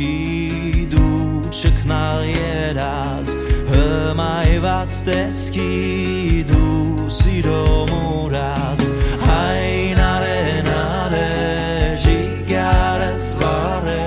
[0.00, 1.42] skidoo
[1.82, 3.28] Knar jeraz
[3.70, 8.80] Hymai fats de skidoo Sido muras
[9.26, 14.02] Hain are nare nare Gigar svare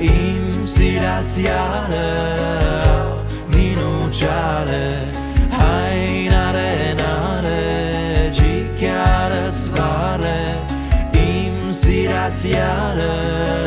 [0.00, 2.08] Im siraziare
[3.48, 4.86] Ninu ciare
[5.50, 10.38] Hain are nare Gigar svare
[11.12, 13.65] Im siraziare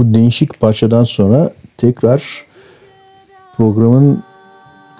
[0.00, 2.44] Bu değişik parçadan sonra tekrar
[3.56, 4.22] programın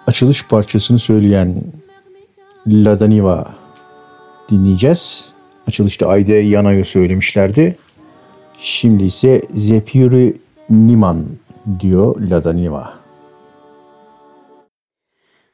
[0.06, 1.54] açılış parçasını söyleyen
[2.66, 3.54] Ladaniva
[4.50, 5.32] dinleyeceğiz.
[5.68, 7.76] Açılışta Ayde Yana'yı söylemişlerdi.
[8.58, 10.36] Şimdi ise Zephyri
[10.70, 11.26] Niman
[11.80, 12.92] diyor Ladaniva.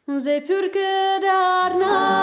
[0.08, 2.16] Zephyr kedarnam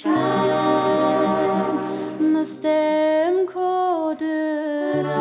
[0.00, 1.76] Člen
[2.32, 3.72] նստեմ քո
[4.20, 5.18] դրան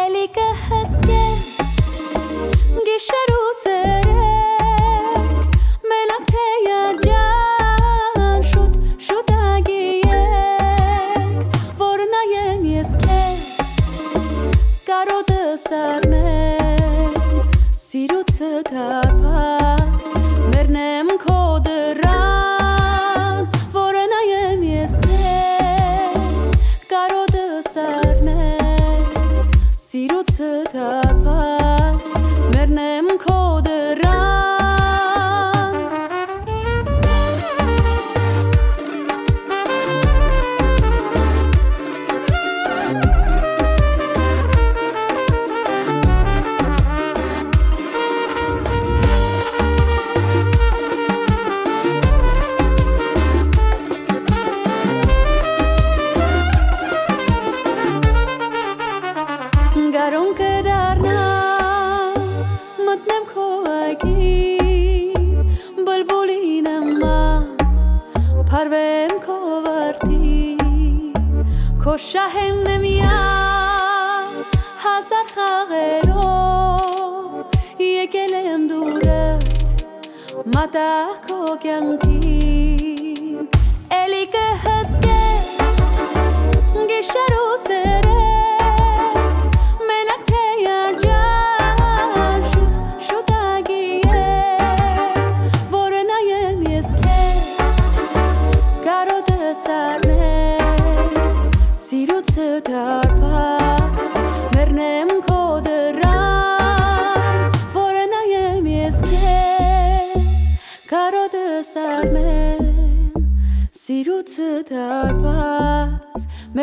[0.00, 1.40] Էլի կհսկեմ
[2.86, 5.26] գիշեր ու ցերեկ
[5.94, 8.78] մենակ թե երջան շուտ
[9.08, 10.62] շուտ ագիեք
[11.82, 13.42] որ նայեմ ես քեզ
[14.92, 17.26] կարոտը սառնեմ
[17.88, 20.06] սիրուցը դարված
[20.54, 21.05] մեռնեմ
[72.06, 73.14] քո շահեմ նմիա
[74.82, 76.20] հազար խաղերով
[77.82, 79.24] եկել եմ դուրը
[80.54, 83.50] մատաղ քո կյանքին
[83.98, 84.75] էլի կհսկեմ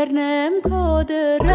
[0.04, 1.54] Vernem kadran.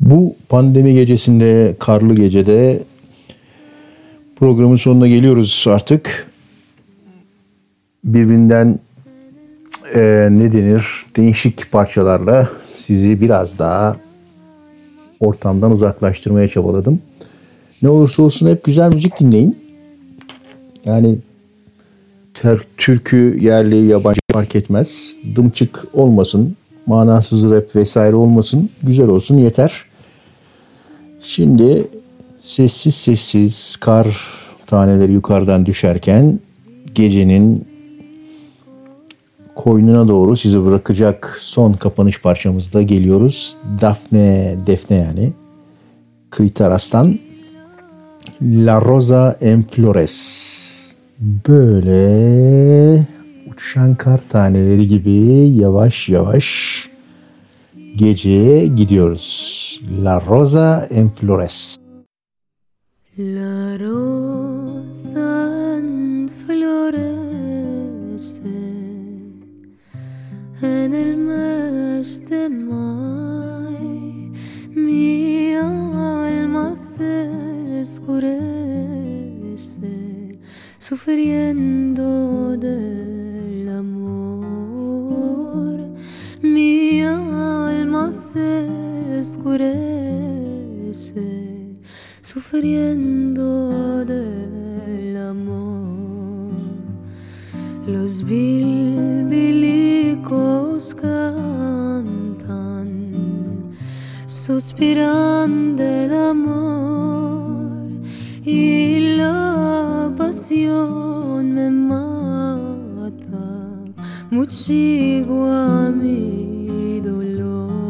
[0.00, 2.82] Bu pandemi gecesinde, karlı gecede
[4.36, 6.30] programın sonuna geliyoruz artık.
[8.04, 8.78] Birbirinden
[9.94, 13.96] e, ne denir değişik parçalarla sizi biraz daha
[15.20, 17.02] ortamdan uzaklaştırmaya çabaladım.
[17.82, 19.58] Ne olursa olsun hep güzel müzik dinleyin.
[20.84, 21.18] Yani
[22.42, 25.16] ter- türkü, yerli, yabancı fark etmez.
[25.36, 26.56] Dımçık olmasın,
[26.86, 28.70] manasız rap vesaire olmasın.
[28.82, 29.84] Güzel olsun yeter.
[31.20, 31.88] Şimdi
[32.38, 34.26] sessiz sessiz kar
[34.66, 36.40] taneleri yukarıdan düşerken
[36.94, 37.64] gecenin
[39.54, 43.56] koynuna doğru sizi bırakacak son kapanış parçamızda geliyoruz.
[43.80, 45.32] Daphne, Defne yani.
[46.30, 47.18] Kritaras'tan
[48.42, 50.79] La Rosa en Flores.
[51.20, 53.06] Böyle
[53.52, 55.12] uçuşan kar taneleri gibi
[55.50, 56.90] yavaş yavaş
[57.96, 59.80] geceye gidiyoruz.
[60.04, 61.76] La Rosa en Flores.
[63.18, 65.40] La rosa
[66.46, 66.88] florece
[70.62, 74.32] en el mes de mayo.
[74.74, 77.30] Mi alma se
[77.82, 78.40] oscurece
[80.90, 85.78] sufriendo del amor.
[86.42, 89.68] Mi alma se oscurece
[92.22, 96.50] sufriendo del amor.
[97.86, 102.90] Los bilbilicos cantan,
[104.26, 107.88] suspiran del amor
[108.44, 109.99] y la
[110.50, 113.38] pasión me mata,
[114.32, 117.86] muchigo a mi dolor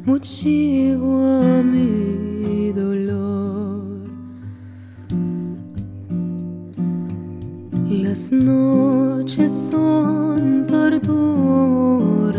[0.03, 4.10] muchigo a mi dolor.
[7.90, 12.39] Las noches son tortura,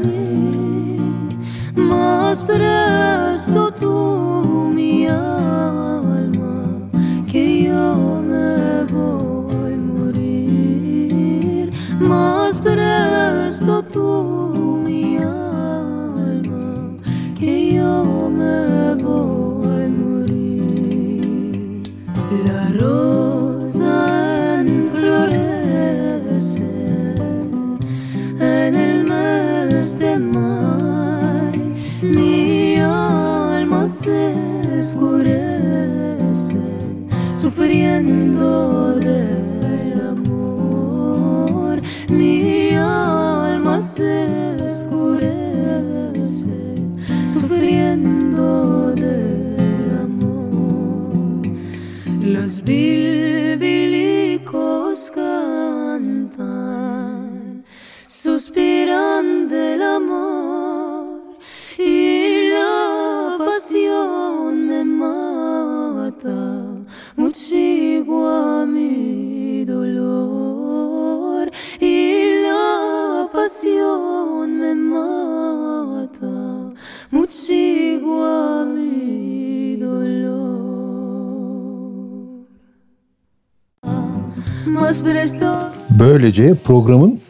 [86.30, 87.20] Böylece programın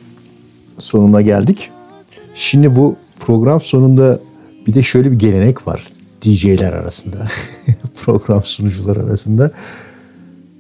[0.78, 1.70] sonuna geldik.
[2.35, 4.20] Şimdi bu program sonunda
[4.66, 5.86] bir de şöyle bir gelenek var
[6.22, 7.16] DJ'ler arasında,
[8.05, 9.51] program sunucular arasında.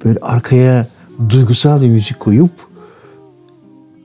[0.04, 0.86] Böyle arkaya
[1.28, 2.50] duygusal bir müzik koyup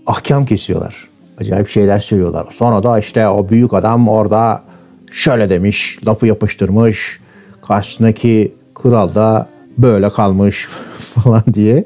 [0.05, 1.07] ahkam kesiyorlar.
[1.37, 2.47] Acayip şeyler söylüyorlar.
[2.51, 4.63] Sonra da işte o büyük adam orada
[5.11, 7.19] şöyle demiş, lafı yapıştırmış.
[7.61, 9.47] Karşısındaki kral da
[9.77, 11.85] böyle kalmış falan diye.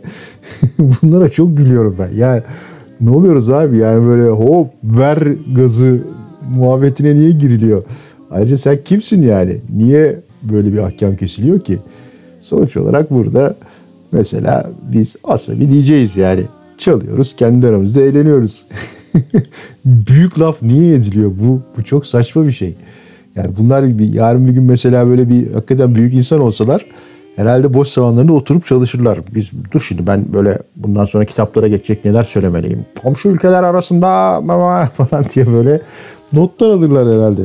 [0.80, 2.09] Bunlara çok gülüyorum ben.
[2.15, 2.41] Yani
[3.01, 5.17] ne oluyoruz abi yani böyle hop ver
[5.55, 5.99] gazı
[6.55, 7.84] muhabbetine niye giriliyor?
[8.31, 9.57] Ayrıca sen kimsin yani?
[9.76, 11.80] Niye böyle bir ahkam kesiliyor ki?
[12.41, 13.55] Sonuç olarak burada
[14.11, 15.15] mesela biz
[15.59, 16.43] bir DJ'yiz yani.
[16.77, 18.65] Çalıyoruz kendi aramızda eğleniyoruz.
[19.85, 21.31] Büyük laf niye ediliyor?
[21.43, 22.76] Bu, bu çok saçma bir şey.
[23.35, 26.85] Yani bunlar bir, yarın bir gün mesela böyle bir hakikaten büyük insan olsalar
[27.40, 29.20] herhalde boş zamanlarında oturup çalışırlar.
[29.36, 32.86] Biz dur şimdi ben böyle bundan sonra kitaplara geçecek neler söylemeliyim.
[33.03, 34.07] Komşu ülkeler arasında
[34.94, 35.82] falan diye böyle
[36.34, 37.41] notlar alırlar herhalde.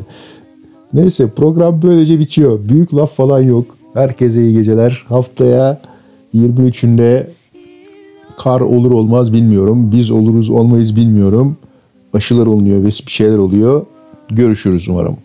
[0.92, 2.58] Neyse program böylece bitiyor.
[2.68, 3.66] Büyük laf falan yok.
[3.94, 5.04] Herkese iyi geceler.
[5.08, 5.80] Haftaya
[6.34, 7.26] 23'ünde
[8.38, 9.92] kar olur olmaz bilmiyorum.
[9.92, 11.56] Biz oluruz olmayız bilmiyorum.
[12.14, 13.86] Aşılar olunuyor ve bir şeyler oluyor.
[14.30, 15.16] Görüşürüz umarım.